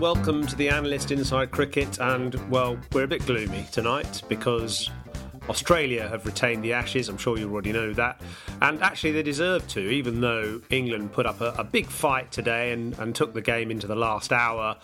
Welcome 0.00 0.46
to 0.46 0.56
the 0.56 0.70
Analyst 0.70 1.10
Inside 1.10 1.50
Cricket. 1.50 2.00
And 2.00 2.34
well, 2.50 2.78
we're 2.92 3.04
a 3.04 3.06
bit 3.06 3.26
gloomy 3.26 3.66
tonight 3.70 4.22
because 4.30 4.88
Australia 5.50 6.08
have 6.08 6.24
retained 6.24 6.64
the 6.64 6.72
Ashes. 6.72 7.10
I'm 7.10 7.18
sure 7.18 7.36
you 7.38 7.52
already 7.52 7.70
know 7.70 7.92
that. 7.92 8.18
And 8.62 8.82
actually, 8.82 9.12
they 9.12 9.22
deserve 9.22 9.68
to, 9.68 9.80
even 9.80 10.22
though 10.22 10.62
England 10.70 11.12
put 11.12 11.26
up 11.26 11.42
a, 11.42 11.54
a 11.58 11.64
big 11.64 11.86
fight 11.86 12.32
today 12.32 12.72
and, 12.72 12.98
and 12.98 13.14
took 13.14 13.34
the 13.34 13.42
game 13.42 13.70
into 13.70 13.86
the 13.86 13.94
last 13.94 14.32
hour. 14.32 14.78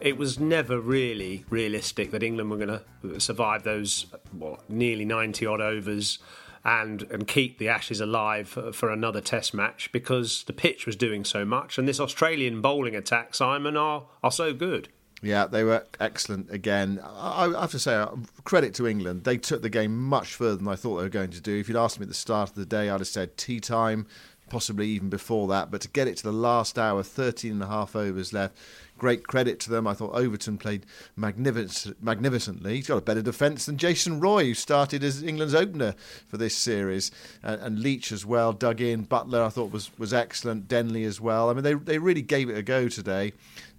It 0.00 0.18
was 0.18 0.40
never 0.40 0.80
really 0.80 1.44
realistic 1.48 2.10
that 2.10 2.24
England 2.24 2.50
were 2.50 2.56
going 2.56 2.80
to 3.02 3.20
survive 3.20 3.62
those 3.62 4.06
well, 4.36 4.60
nearly 4.68 5.04
90 5.04 5.46
odd 5.46 5.60
overs 5.60 6.18
and 6.66 7.02
and 7.12 7.28
keep 7.28 7.58
the 7.58 7.68
Ashes 7.68 8.00
alive 8.00 8.48
for, 8.48 8.72
for, 8.72 8.90
another 8.90 9.20
Test 9.20 9.54
match 9.54 9.90
because 9.92 10.42
the 10.44 10.52
pitch 10.52 10.84
was 10.84 10.96
doing 10.96 11.24
so 11.24 11.44
much, 11.44 11.78
and 11.78 11.86
this 11.86 12.00
Australian 12.00 12.60
bowling 12.60 12.96
attack, 12.96 13.34
Simon, 13.34 13.76
are 13.76 14.06
are 14.22 14.32
so 14.32 14.52
good. 14.52 14.88
Yeah, 15.22 15.46
they 15.46 15.64
were 15.64 15.86
excellent 15.98 16.50
again. 16.50 17.00
I, 17.02 17.48
have 17.58 17.70
to 17.70 17.78
say, 17.78 17.94
uh, 17.94 18.08
credit 18.44 18.74
to 18.74 18.86
England. 18.86 19.24
They 19.24 19.38
took 19.38 19.62
the 19.62 19.70
game 19.70 19.96
much 19.96 20.34
further 20.34 20.56
than 20.56 20.68
I 20.68 20.76
thought 20.76 20.98
they 20.98 21.04
were 21.04 21.08
going 21.08 21.30
to 21.30 21.40
do. 21.40 21.58
If 21.58 21.68
you'd 21.68 21.78
asked 21.78 21.98
me 21.98 22.04
at 22.04 22.08
the 22.08 22.14
start 22.14 22.50
of 22.50 22.56
the 22.56 22.66
day, 22.66 22.90
I'd 22.90 23.00
have 23.00 23.06
said 23.06 23.36
tea 23.38 23.58
time, 23.58 24.06
possibly 24.48 24.88
even 24.88 25.08
before 25.08 25.48
that. 25.48 25.70
But 25.70 25.80
to 25.82 25.88
get 25.88 26.08
it 26.08 26.16
to 26.18 26.22
the 26.22 26.32
last 26.32 26.78
hour, 26.78 27.02
13 27.02 27.52
and 27.52 27.62
a 27.62 27.66
half 27.66 27.96
overs 27.96 28.32
left, 28.32 28.56
great 28.98 29.26
credit 29.26 29.60
to 29.60 29.70
them. 29.70 29.86
I 29.86 29.94
thought 29.94 30.14
Overton 30.14 30.58
played 30.58 30.86
magnific- 31.16 32.02
magnificently. 32.02 32.76
He's 32.76 32.86
got 32.86 32.98
a 32.98 33.02
better 33.02 33.22
defence 33.22 33.66
than 33.66 33.76
Jason 33.76 34.20
Roy, 34.20 34.44
who 34.44 34.54
started 34.54 35.04
as 35.04 35.22
England's 35.22 35.54
opener 35.54 35.94
for 36.28 36.36
this 36.36 36.56
series, 36.56 37.10
and, 37.42 37.60
and, 37.60 37.80
Leach 37.80 38.12
as 38.12 38.24
well 38.24 38.52
dug 38.52 38.80
in. 38.80 39.06
Buttler, 39.06 39.44
I 39.44 39.48
thought 39.48 39.70
was 39.70 39.90
was 39.98 40.14
excellent. 40.14 40.68
Denley 40.68 41.04
as 41.04 41.20
well. 41.20 41.50
I 41.50 41.54
mean, 41.54 41.64
they 41.64 41.74
they 41.74 41.98
really 41.98 42.22
gave 42.22 42.48
it 42.48 42.56
a 42.56 42.62
go 42.62 42.88
today. 42.88 43.32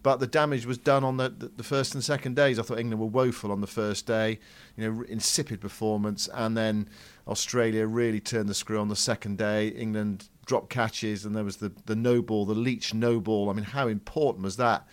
But 0.03 0.19
the 0.19 0.27
damage 0.27 0.65
was 0.65 0.77
done 0.77 1.03
on 1.03 1.17
the, 1.17 1.27
the, 1.29 1.63
first 1.63 1.93
and 1.93 2.01
second 2.01 2.35
days. 2.35 2.59
I 2.59 2.61
thought 2.61 2.79
England 2.79 3.01
were 3.01 3.07
woeful 3.07 3.51
on 3.51 3.59
the 3.59 3.67
first 3.67 4.05
day, 4.05 4.39
you 4.77 4.89
know, 4.89 5.03
insipid 5.03 5.59
performance, 5.59 6.29
and 6.33 6.55
then 6.55 6.87
Australia 7.27 7.85
really 7.85 8.21
turned 8.21 8.47
the 8.47 8.53
screw 8.53 8.79
on 8.79 8.87
the 8.87 8.95
second 8.95 9.37
day. 9.37 9.67
England 9.69 10.29
dropped 10.47 10.69
catches, 10.69 11.25
and 11.25 11.35
there 11.35 11.43
was 11.43 11.57
the 11.57 11.71
the 11.85 11.95
no 11.95 12.21
ball, 12.23 12.45
the 12.45 12.55
Leach 12.55 12.93
no 12.93 13.19
ball. 13.19 13.49
I 13.49 13.53
mean, 13.53 13.65
how 13.65 13.87
important 13.87 14.43
was 14.43 14.57
that? 14.57 14.87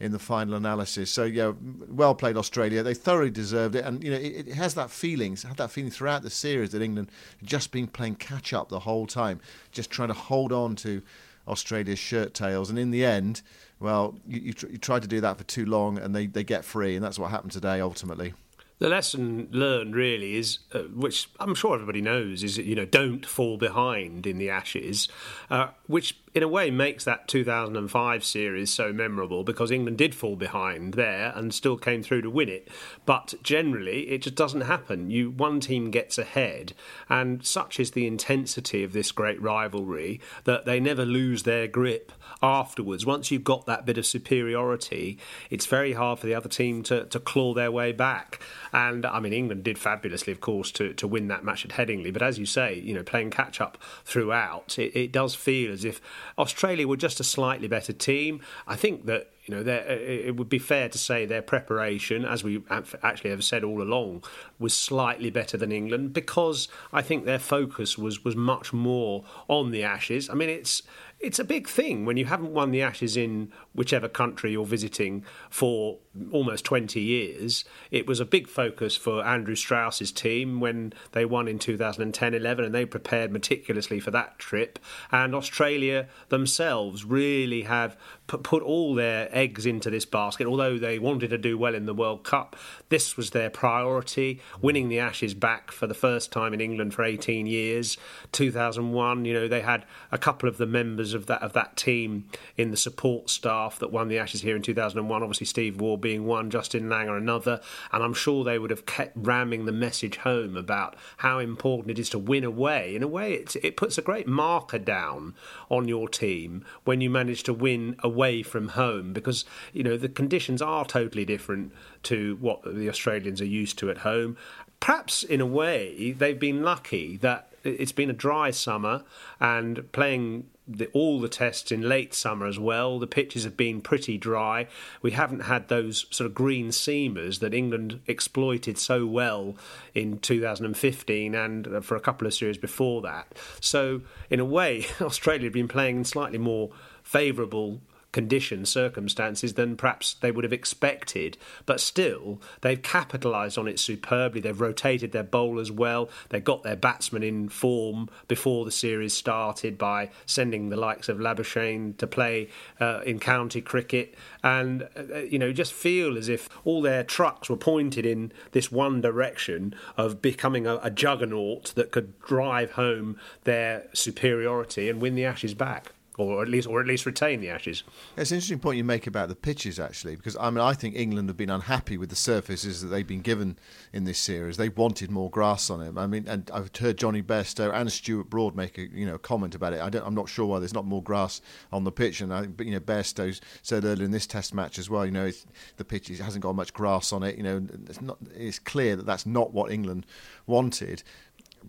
in 0.00 0.12
the 0.12 0.18
final 0.18 0.54
analysis. 0.54 1.10
So 1.10 1.24
yeah, 1.24 1.52
well 1.88 2.14
played 2.14 2.36
Australia. 2.36 2.82
They 2.82 2.94
thoroughly 2.94 3.30
deserved 3.30 3.74
it, 3.74 3.84
and 3.84 4.02
you 4.02 4.10
know 4.10 4.16
it, 4.16 4.46
it 4.48 4.54
has 4.54 4.74
that 4.74 4.90
feeling, 4.90 5.36
had 5.36 5.56
that 5.56 5.70
feeling 5.70 5.90
throughout 5.90 6.22
the 6.22 6.30
series 6.30 6.70
that 6.70 6.82
England 6.82 7.10
just 7.42 7.72
been 7.72 7.88
playing 7.88 8.16
catch 8.16 8.52
up 8.52 8.68
the 8.68 8.78
whole 8.80 9.06
time, 9.06 9.40
just 9.72 9.90
trying 9.90 10.08
to 10.08 10.14
hold 10.14 10.52
on 10.52 10.76
to 10.76 11.02
Australia's 11.48 11.98
shirt 11.98 12.34
tails, 12.34 12.70
and 12.70 12.78
in 12.78 12.90
the 12.90 13.04
end, 13.04 13.42
well, 13.80 14.16
you, 14.26 14.40
you, 14.40 14.52
tr- 14.52 14.68
you 14.68 14.78
try 14.78 15.00
to 15.00 15.08
do 15.08 15.20
that 15.20 15.36
for 15.36 15.44
too 15.44 15.66
long, 15.66 15.98
and 15.98 16.14
they, 16.14 16.26
they 16.26 16.44
get 16.44 16.64
free, 16.64 16.94
and 16.94 17.04
that's 17.04 17.18
what 17.18 17.30
happened 17.30 17.52
today 17.52 17.80
ultimately 17.80 18.34
the 18.78 18.88
lesson 18.88 19.48
learned 19.50 19.94
really 19.94 20.36
is, 20.36 20.60
uh, 20.72 20.80
which 20.80 21.28
I'm 21.40 21.54
sure 21.54 21.74
everybody 21.74 22.00
knows, 22.00 22.42
is 22.42 22.58
you 22.58 22.74
know 22.74 22.84
don't 22.84 23.26
fall 23.26 23.56
behind 23.56 24.26
in 24.26 24.38
the 24.38 24.50
Ashes, 24.50 25.08
uh, 25.50 25.68
which 25.86 26.16
in 26.34 26.42
a 26.42 26.48
way 26.48 26.70
makes 26.70 27.04
that 27.04 27.28
2005 27.28 28.24
series 28.24 28.70
so 28.70 28.92
memorable 28.92 29.44
because 29.44 29.70
England 29.70 29.98
did 29.98 30.14
fall 30.14 30.36
behind 30.36 30.94
there 30.94 31.32
and 31.34 31.54
still 31.54 31.76
came 31.76 32.02
through 32.02 32.22
to 32.22 32.30
win 32.30 32.48
it. 32.48 32.68
But 33.06 33.34
generally, 33.42 34.10
it 34.10 34.22
just 34.22 34.34
doesn't 34.34 34.62
happen. 34.62 35.10
You 35.10 35.30
one 35.30 35.60
team 35.60 35.90
gets 35.90 36.18
ahead, 36.18 36.72
and 37.08 37.44
such 37.44 37.80
is 37.80 37.92
the 37.92 38.06
intensity 38.06 38.84
of 38.84 38.92
this 38.92 39.12
great 39.12 39.40
rivalry 39.40 40.20
that 40.44 40.64
they 40.64 40.80
never 40.80 41.04
lose 41.04 41.44
their 41.44 41.66
grip 41.66 42.12
afterwards. 42.42 43.06
Once 43.06 43.30
you've 43.30 43.44
got 43.44 43.66
that 43.66 43.86
bit 43.86 43.98
of 43.98 44.06
superiority, 44.06 45.18
it's 45.50 45.66
very 45.66 45.92
hard 45.94 46.18
for 46.18 46.26
the 46.26 46.34
other 46.34 46.48
team 46.48 46.82
to, 46.84 47.04
to 47.06 47.18
claw 47.18 47.54
their 47.54 47.72
way 47.72 47.92
back. 47.92 48.40
And 48.72 49.06
I 49.06 49.20
mean, 49.20 49.32
England 49.32 49.64
did 49.64 49.78
fabulously, 49.78 50.32
of 50.32 50.40
course, 50.40 50.70
to, 50.72 50.92
to 50.94 51.08
win 51.08 51.28
that 51.28 51.44
match 51.44 51.64
at 51.64 51.72
Headingley. 51.72 52.12
But 52.12 52.22
as 52.22 52.38
you 52.38 52.46
say, 52.46 52.78
you 52.78 52.94
know, 52.94 53.02
playing 53.02 53.30
catch 53.30 53.60
up 53.60 53.78
throughout, 54.04 54.78
it, 54.78 54.96
it 54.96 55.12
does 55.12 55.34
feel 55.34 55.72
as 55.72 55.84
if 55.84 56.00
Australia 56.38 56.86
were 56.86 56.96
just 56.96 57.20
a 57.20 57.24
slightly 57.24 57.68
better 57.68 57.92
team. 57.92 58.40
I 58.66 58.76
think 58.76 59.06
that 59.06 59.30
you 59.48 59.54
know, 59.54 59.72
it 59.72 60.36
would 60.36 60.50
be 60.50 60.58
fair 60.58 60.90
to 60.90 60.98
say 60.98 61.24
their 61.24 61.40
preparation, 61.40 62.26
as 62.26 62.44
we 62.44 62.62
actually 62.68 63.30
have 63.30 63.42
said 63.42 63.64
all 63.64 63.80
along, 63.80 64.22
was 64.58 64.74
slightly 64.74 65.30
better 65.30 65.56
than 65.56 65.72
England 65.72 66.12
because 66.12 66.68
I 66.92 67.00
think 67.00 67.24
their 67.24 67.38
focus 67.38 67.96
was 67.96 68.22
was 68.22 68.36
much 68.36 68.74
more 68.74 69.24
on 69.48 69.70
the 69.70 69.82
Ashes. 69.82 70.28
I 70.28 70.34
mean, 70.34 70.50
it's 70.50 70.82
it's 71.20 71.38
a 71.40 71.44
big 71.44 71.68
thing 71.68 72.04
when 72.04 72.16
you 72.16 72.26
haven't 72.26 72.52
won 72.52 72.70
the 72.70 72.82
Ashes 72.82 73.16
in 73.16 73.52
whichever 73.74 74.08
country 74.08 74.52
you're 74.52 74.64
visiting 74.64 75.24
for 75.50 75.98
almost 76.30 76.64
20 76.64 77.00
years. 77.00 77.64
It 77.90 78.06
was 78.06 78.20
a 78.20 78.24
big 78.24 78.46
focus 78.48 78.96
for 78.96 79.24
Andrew 79.24 79.56
Strauss's 79.56 80.12
team 80.12 80.60
when 80.60 80.92
they 81.12 81.24
won 81.24 81.48
in 81.48 81.58
2010 81.58 82.34
11 82.34 82.64
and 82.64 82.74
they 82.74 82.84
prepared 82.84 83.32
meticulously 83.32 83.98
for 83.98 84.12
that 84.12 84.38
trip. 84.38 84.78
And 85.10 85.34
Australia 85.34 86.08
themselves 86.28 87.04
really 87.04 87.62
have 87.62 87.96
put 88.36 88.62
all 88.62 88.94
their 88.94 89.28
eggs 89.32 89.64
into 89.64 89.88
this 89.88 90.04
basket. 90.04 90.46
Although 90.46 90.78
they 90.78 90.98
wanted 90.98 91.30
to 91.30 91.38
do 91.38 91.56
well 91.56 91.74
in 91.74 91.86
the 91.86 91.94
World 91.94 92.24
Cup, 92.24 92.56
this 92.90 93.16
was 93.16 93.30
their 93.30 93.48
priority. 93.48 94.40
Winning 94.60 94.88
the 94.88 94.98
Ashes 94.98 95.32
back 95.32 95.70
for 95.70 95.86
the 95.86 95.94
first 95.94 96.30
time 96.30 96.52
in 96.52 96.60
England 96.60 96.92
for 96.92 97.04
18 97.04 97.46
years. 97.46 97.96
2001, 98.32 99.24
you 99.24 99.32
know, 99.32 99.48
they 99.48 99.62
had 99.62 99.86
a 100.12 100.18
couple 100.18 100.48
of 100.48 100.58
the 100.58 100.66
members 100.66 101.14
of 101.14 101.26
that 101.26 101.42
of 101.42 101.54
that 101.54 101.76
team 101.76 102.28
in 102.56 102.70
the 102.70 102.76
support 102.76 103.30
staff 103.30 103.78
that 103.78 103.90
won 103.90 104.08
the 104.08 104.18
Ashes 104.18 104.42
here 104.42 104.56
in 104.56 104.62
2001. 104.62 105.22
Obviously, 105.22 105.46
Steve 105.46 105.80
Waugh 105.80 105.96
being 105.96 106.26
one, 106.26 106.50
Justin 106.50 106.88
Langer 106.88 107.16
another, 107.16 107.60
and 107.92 108.02
I'm 108.02 108.14
sure 108.14 108.44
they 108.44 108.58
would 108.58 108.70
have 108.70 108.84
kept 108.84 109.16
ramming 109.16 109.64
the 109.64 109.72
message 109.72 110.18
home 110.18 110.56
about 110.56 110.96
how 111.18 111.38
important 111.38 111.92
it 111.92 112.00
is 112.00 112.10
to 112.10 112.18
win 112.18 112.44
away. 112.44 112.94
In 112.94 113.02
a 113.02 113.08
way, 113.08 113.34
it, 113.34 113.56
it 113.62 113.76
puts 113.76 113.96
a 113.96 114.02
great 114.02 114.26
marker 114.26 114.78
down 114.78 115.34
on 115.70 115.88
your 115.88 116.08
team 116.08 116.64
when 116.84 117.00
you 117.00 117.08
manage 117.08 117.42
to 117.44 117.54
win 117.54 117.96
away 118.02 118.17
away 118.18 118.42
from 118.42 118.68
home 118.68 119.12
because 119.12 119.44
you 119.72 119.84
know 119.84 119.96
the 119.96 120.08
conditions 120.08 120.60
are 120.60 120.84
totally 120.84 121.24
different 121.24 121.72
to 122.02 122.36
what 122.40 122.60
the 122.64 122.88
Australians 122.88 123.40
are 123.40 123.46
used 123.46 123.78
to 123.78 123.88
at 123.90 123.98
home. 123.98 124.36
Perhaps 124.80 125.22
in 125.22 125.40
a 125.40 125.46
way 125.46 126.12
they've 126.12 126.38
been 126.38 126.62
lucky 126.62 127.16
that 127.18 127.52
it's 127.62 127.92
been 127.92 128.10
a 128.10 128.14
dry 128.14 128.50
summer 128.50 129.04
and 129.40 129.90
playing 129.92 130.48
the, 130.66 130.86
all 130.88 131.20
the 131.20 131.28
tests 131.28 131.70
in 131.72 131.82
late 131.82 132.12
summer 132.12 132.46
as 132.46 132.58
well. 132.58 132.98
The 132.98 133.06
pitches 133.06 133.44
have 133.44 133.56
been 133.56 133.80
pretty 133.80 134.18
dry. 134.18 134.66
We 135.00 135.12
haven't 135.12 135.40
had 135.40 135.68
those 135.68 136.06
sort 136.10 136.26
of 136.26 136.34
green 136.34 136.68
seamers 136.68 137.38
that 137.38 137.54
England 137.54 138.00
exploited 138.06 138.78
so 138.78 139.06
well 139.06 139.56
in 139.94 140.18
2015 140.18 141.34
and 141.34 141.84
for 141.84 141.96
a 141.96 142.00
couple 142.00 142.26
of 142.26 142.34
series 142.34 142.58
before 142.58 143.00
that. 143.02 143.34
So, 143.60 144.02
in 144.28 144.40
a 144.40 144.44
way, 144.44 144.86
Australia 145.00 145.44
have 145.44 145.54
been 145.54 145.68
playing 145.68 145.98
in 145.98 146.04
slightly 146.04 146.38
more 146.38 146.70
favourable 147.02 147.80
conditions, 148.12 148.70
circumstances 148.70 149.54
than 149.54 149.76
perhaps 149.76 150.14
they 150.14 150.30
would 150.30 150.44
have 150.44 150.52
expected. 150.52 151.36
But 151.66 151.80
still, 151.80 152.40
they've 152.62 152.80
capitalised 152.80 153.58
on 153.58 153.68
it 153.68 153.78
superbly. 153.78 154.40
They've 154.40 154.60
rotated 154.60 155.12
their 155.12 155.22
bowlers 155.22 155.70
well. 155.70 156.08
They 156.30 156.40
got 156.40 156.62
their 156.62 156.76
batsmen 156.76 157.22
in 157.22 157.48
form 157.48 158.08
before 158.26 158.64
the 158.64 158.70
series 158.70 159.14
started 159.14 159.76
by 159.76 160.10
sending 160.24 160.68
the 160.68 160.76
likes 160.76 161.08
of 161.08 161.18
Labuschagne 161.18 161.96
to 161.98 162.06
play 162.06 162.48
uh, 162.80 163.00
in 163.04 163.18
county 163.18 163.60
cricket. 163.60 164.14
And, 164.42 164.88
uh, 164.96 165.18
you 165.18 165.38
know, 165.38 165.52
just 165.52 165.72
feel 165.72 166.16
as 166.16 166.28
if 166.28 166.48
all 166.64 166.80
their 166.80 167.04
trucks 167.04 167.50
were 167.50 167.56
pointed 167.56 168.06
in 168.06 168.32
this 168.52 168.72
one 168.72 169.00
direction 169.00 169.74
of 169.96 170.22
becoming 170.22 170.66
a, 170.66 170.76
a 170.82 170.90
juggernaut 170.90 171.72
that 171.74 171.90
could 171.90 172.18
drive 172.20 172.72
home 172.72 173.18
their 173.44 173.86
superiority 173.92 174.88
and 174.88 175.02
win 175.02 175.14
the 175.14 175.24
Ashes 175.24 175.54
back. 175.54 175.92
Or 176.18 176.42
at 176.42 176.48
least 176.48 176.66
or 176.66 176.80
at 176.80 176.86
least 176.86 177.06
retain 177.06 177.40
the 177.40 177.48
Ashes. 177.48 177.84
It's 178.16 178.30
an 178.30 178.36
interesting 178.36 178.58
point 178.58 178.76
you 178.76 178.84
make 178.84 179.06
about 179.06 179.28
the 179.28 179.34
pitches, 179.34 179.78
actually, 179.78 180.16
because 180.16 180.36
I 180.36 180.50
mean 180.50 180.60
I 180.60 180.74
think 180.74 180.96
England 180.96 181.28
have 181.28 181.36
been 181.36 181.50
unhappy 181.50 181.96
with 181.96 182.10
the 182.10 182.16
surfaces 182.16 182.82
that 182.82 182.88
they've 182.88 183.06
been 183.06 183.20
given 183.20 183.58
in 183.92 184.04
this 184.04 184.18
series. 184.18 184.56
They 184.56 184.68
wanted 184.68 185.10
more 185.10 185.30
grass 185.30 185.70
on 185.70 185.80
it. 185.80 185.96
I 185.96 186.06
mean, 186.06 186.26
and 186.26 186.50
I've 186.52 186.70
heard 186.76 186.98
Johnny 186.98 187.22
Bairstow 187.22 187.72
and 187.72 187.90
Stuart 187.90 188.28
Broad 188.28 188.56
make 188.56 188.76
a 188.78 188.88
you 188.88 189.06
know 189.06 189.16
comment 189.16 189.54
about 189.54 189.72
it. 189.72 189.78
I 189.78 190.06
am 190.06 190.14
not 190.14 190.28
sure 190.28 190.46
why 190.46 190.58
there's 190.58 190.74
not 190.74 190.84
more 190.84 191.02
grass 191.02 191.40
on 191.72 191.84
the 191.84 191.92
pitch, 191.92 192.20
and 192.20 192.34
I 192.34 192.42
think 192.42 192.60
you 192.60 192.72
know 192.72 192.80
Bairstow 192.80 193.40
said 193.62 193.84
earlier 193.84 194.04
in 194.04 194.10
this 194.10 194.26
Test 194.26 194.52
match 194.52 194.78
as 194.78 194.90
well. 194.90 195.06
You 195.06 195.12
know, 195.12 195.30
the 195.76 195.84
pitch 195.84 196.08
hasn't 196.08 196.42
got 196.42 196.54
much 196.54 196.74
grass 196.74 197.12
on 197.12 197.22
it. 197.22 197.36
You 197.36 197.44
know, 197.44 197.66
it's 197.88 198.02
not. 198.02 198.18
It's 198.34 198.58
clear 198.58 198.96
that 198.96 199.06
that's 199.06 199.24
not 199.24 199.52
what 199.52 199.70
England 199.70 200.04
wanted 200.46 201.02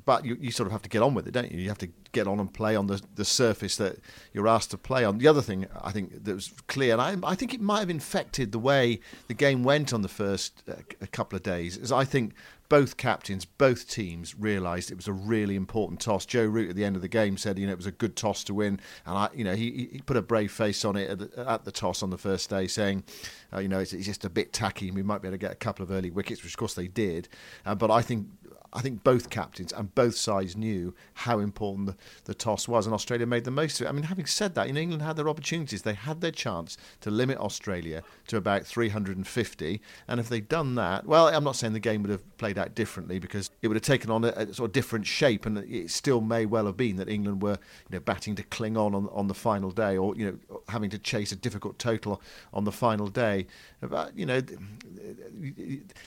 but 0.06 0.26
you, 0.26 0.38
you 0.40 0.52
sort 0.52 0.68
of 0.68 0.72
have 0.72 0.82
to 0.84 0.90
get 0.90 1.02
on 1.02 1.14
with 1.14 1.28
it, 1.28 1.32
don't 1.32 1.52
you? 1.52 1.60
You 1.60 1.70
have 1.70 1.78
to 1.80 1.90
get 2.12 2.28
on 2.28 2.40
and 2.40 2.54
play 2.54 2.76
on 2.76 2.88
the, 2.88 3.02
the 3.16 3.26
surface 3.26 3.78
that 3.78 3.98
you're 4.34 4.48
asked 4.48 4.72
to 4.72 4.78
play 4.78 5.04
on. 5.04 5.18
The 5.18 5.28
other 5.28 5.42
thing 5.42 5.68
I 5.82 5.92
think 5.92 6.24
that 6.24 6.34
was 6.34 6.52
clear, 6.68 6.94
and 6.94 7.02
I, 7.02 7.30
I 7.32 7.36
think 7.36 7.54
it 7.54 7.62
might 7.62 7.80
have 7.80 7.90
infected 7.90 8.52
the 8.52 8.60
way 8.60 9.00
the 9.28 9.34
game 9.34 9.64
went 9.64 9.94
on 9.94 10.02
the 10.02 10.08
first 10.08 10.64
uh, 10.70 10.76
a 11.02 11.08
couple 11.08 11.36
of 11.36 11.44
days, 11.44 11.78
is 11.78 11.92
I 11.92 12.06
think 12.06 12.34
both 12.70 12.98
captains, 12.98 13.46
both 13.46 13.90
teams 13.90 14.36
realised 14.36 14.92
it 14.92 14.96
was 14.96 15.08
a 15.08 15.14
really 15.14 15.56
important 15.56 16.00
toss. 16.00 16.24
Joe 16.24 16.46
Root 16.46 16.70
at 16.70 16.76
the 16.76 16.86
end 16.86 16.96
of 16.96 17.02
the 17.02 17.08
game 17.08 17.36
said, 17.36 17.58
you 17.58 17.66
know, 17.66 17.74
it 17.74 17.78
was 17.78 17.88
a 17.88 17.92
good 17.92 18.16
toss 18.16 18.44
to 18.46 18.54
win, 18.54 18.80
and 19.08 19.18
I, 19.18 19.30
you 19.34 19.44
know, 19.44 19.56
he, 19.56 19.90
he 19.92 20.02
put 20.06 20.16
a 20.16 20.22
brave 20.22 20.52
face 20.52 20.86
on 20.86 20.96
it 20.96 21.10
at 21.10 21.20
the, 21.20 21.50
at 21.50 21.66
the 21.66 21.72
toss 21.72 22.04
on 22.04 22.12
the 22.12 22.18
first 22.18 22.50
day, 22.50 22.68
saying, 22.68 23.04
uh, 23.52 23.60
you 23.60 23.68
know, 23.68 23.80
it's, 23.80 23.92
it's, 23.92 24.06
just 24.06 24.24
a 24.24 24.30
bit 24.30 24.54
tacky. 24.54 24.88
And 24.88 24.96
we 24.96 25.02
might 25.02 25.22
be 25.22 25.28
able 25.28 25.34
to 25.34 25.40
get 25.40 25.52
a 25.52 25.56
couple 25.56 25.84
of 25.84 25.92
early 25.92 26.12
wickets, 26.12 26.44
which 26.44 26.54
of 26.54 26.58
course 26.58 26.76
they 26.76 26.88
did, 26.88 27.28
uh, 27.66 27.74
but 27.74 27.90
I 27.90 28.04
think 28.04 28.28
I 28.72 28.82
think 28.82 29.04
both 29.04 29.30
captains 29.30 29.74
and 29.74 29.94
both 29.96 30.16
sides 30.16 30.56
knew 30.56 30.94
how 31.14 31.40
important 31.40 31.88
the, 31.88 31.96
the, 32.26 32.34
toss 32.34 32.68
was, 32.68 32.86
and 32.86 32.94
Australia 32.94 33.26
made 33.26 33.44
the 33.44 33.52
most 33.52 33.80
of 33.80 33.88
it. 33.88 33.90
I 33.90 33.94
mean, 33.94 34.04
having 34.04 34.26
said 34.26 34.56
that, 34.56 34.68
you 34.68 34.74
know, 34.74 34.80
England 34.80 35.02
had 35.02 35.16
their 35.16 35.30
opportunities. 35.30 35.82
They 35.82 35.94
had 35.94 36.22
their 36.22 36.32
chance 36.32 36.78
to 37.02 37.10
limit 37.10 37.38
Australia 37.40 38.04
to 38.28 38.38
about 38.38 38.66
350, 38.66 39.82
and 40.08 40.20
if 40.20 40.30
they'd 40.30 40.48
done 40.48 40.76
that, 40.76 41.06
well, 41.06 41.28
I'm 41.28 41.44
not 41.44 41.56
saying 41.56 41.74
the 41.74 41.80
game 41.80 42.04
would 42.04 42.12
have 42.12 42.38
played 42.38 42.58
out 42.58 42.76
differently 42.76 43.20
because 43.20 43.50
it 43.62 43.68
would 43.68 43.76
have 43.76 43.84
taken 43.84 44.12
on 44.12 44.24
a, 44.24 44.30
a 44.30 44.54
sort 44.54 44.70
of 44.70 44.74
different 44.74 45.08
shape, 45.08 45.46
and 45.46 45.58
it 45.58 45.90
still 45.90 46.22
may 46.22 46.46
well 46.46 46.66
have 46.66 46.78
been 46.78 46.98
that 46.98 47.10
England 47.10 47.42
were, 47.42 47.58
you 47.90 47.98
know, 47.98 48.00
batting 48.00 48.36
to 48.36 48.44
cling 48.44 48.78
on, 48.78 48.94
on 48.94 49.10
on 49.12 49.28
the 49.28 49.34
final 49.34 49.72
day, 49.72 49.98
or 49.98 50.16
you 50.16 50.26
know, 50.26 50.62
having 50.70 50.90
to 50.90 51.00
chase 51.00 51.32
a 51.32 51.36
difficult 51.36 51.80
total 51.80 52.22
on 52.54 52.64
the 52.64 52.72
final 52.72 53.08
day. 53.08 53.48
But 53.82 54.18
you 54.18 54.26
know, 54.26 54.42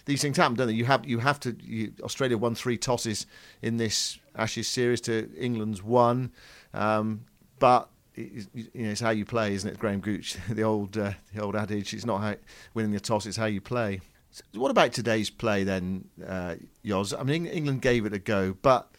these 0.05 0.23
things 0.23 0.37
happen, 0.37 0.57
don't 0.57 0.69
they? 0.69 0.75
You 0.75 0.85
have 0.85 1.07
you 1.07 1.19
have 1.19 1.41
to. 1.41 1.57
You, 1.61 1.93
Australia 2.03 2.39
won 2.39 2.52
three 2.55 2.77
tosses 2.77 3.27
in 3.61 3.77
this 3.77 4.19
Ashes 4.35 4.69
series 4.69 5.01
to 5.03 5.31
England's 5.37 5.83
one, 5.83 6.33
um, 6.73 7.25
but 7.59 7.91
it, 8.15 8.47
you 8.55 8.69
know, 8.75 8.91
it's 8.91 9.01
how 9.01 9.11
you 9.11 9.25
play, 9.25 9.55
isn't 9.55 9.69
it, 9.69 9.79
Graham 9.79 10.01
Gooch? 10.01 10.37
the 10.51 10.63
old 10.63 10.97
uh, 10.97 11.13
the 11.35 11.43
old 11.43 11.57
adage: 11.57 11.93
it's 11.93 12.07
not 12.07 12.21
how 12.21 12.35
winning 12.75 12.93
the 12.93 13.01
toss; 13.01 13.27
it's 13.27 13.37
how 13.37 13.47
you 13.47 13.61
play. 13.61 14.01
So 14.31 14.43
what 14.55 14.71
about 14.71 14.93
today's 14.93 15.29
play 15.29 15.63
then, 15.63 16.09
uh, 16.27 16.55
Yoz? 16.83 17.13
I 17.19 17.23
mean, 17.23 17.45
England 17.45 17.83
gave 17.83 18.07
it 18.07 18.15
a 18.15 18.19
go, 18.19 18.57
but 18.63 18.91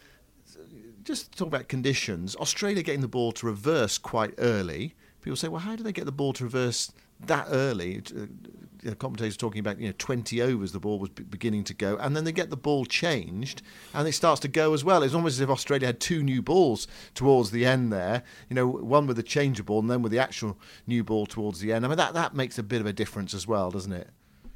just 1.04 1.32
to 1.32 1.38
talk 1.38 1.48
about 1.48 1.68
conditions. 1.68 2.36
Australia 2.36 2.84
getting 2.84 3.02
the 3.02 3.08
ball 3.08 3.32
to 3.34 3.46
reverse 3.46 3.98
quite 3.98 4.34
early. 4.38 4.96
People 5.22 5.36
say, 5.36 5.48
well, 5.48 5.62
how 5.62 5.76
do 5.76 5.84
they 5.84 5.92
get 5.92 6.06
the 6.06 6.12
ball 6.12 6.34
to 6.34 6.44
reverse 6.44 6.92
that 7.22 7.48
early? 7.50 8.02
Uh, 8.16 8.26
the 8.84 8.96
commentators 8.96 9.38
talking 9.38 9.60
about 9.60 9.80
you 9.80 9.88
know 9.88 9.94
20 9.98 10.42
overs 10.42 10.72
the 10.72 10.80
ball 10.80 11.00
was 11.00 11.10
beginning 11.10 11.64
to 11.64 11.74
go 11.74 11.96
and 11.98 12.16
then 12.16 12.24
they 12.24 12.32
get 12.32 12.50
the 12.50 12.58
ball 12.58 12.86
changed 12.86 13.62
and 13.94 14.08
it 14.08 14.12
starts 14.12 14.42
to 14.42 14.48
go 14.48 14.74
as 14.74 14.84
well 14.84 15.04
it's 15.04 15.14
almost 15.14 15.36
as 15.36 15.40
if 15.40 15.50
Australia 15.50 15.88
had 15.88 16.00
two 16.00 16.22
new 16.22 16.42
balls 16.42 16.88
towards 17.16 17.52
the 17.52 17.66
end 17.66 17.92
there 17.94 18.24
you 18.50 18.56
know 18.56 18.68
one 18.68 19.08
with 19.08 19.18
the 19.18 19.24
changeable 19.24 19.80
and 19.80 19.90
then 19.90 20.02
with 20.02 20.12
the 20.12 20.20
actual 20.20 20.58
new 20.86 21.04
ball 21.04 21.26
towards 21.26 21.60
the 21.60 21.72
end 21.72 21.86
I 21.86 21.88
mean 21.88 21.98
that 21.98 22.14
that 22.14 22.36
makes 22.36 22.58
a 22.58 22.64
bit 22.64 22.82
of 22.82 22.88
a 22.88 22.94
difference 22.94 23.34
as 23.34 23.48
well 23.48 23.72
doesn't 23.72 23.94
it 23.94 24.10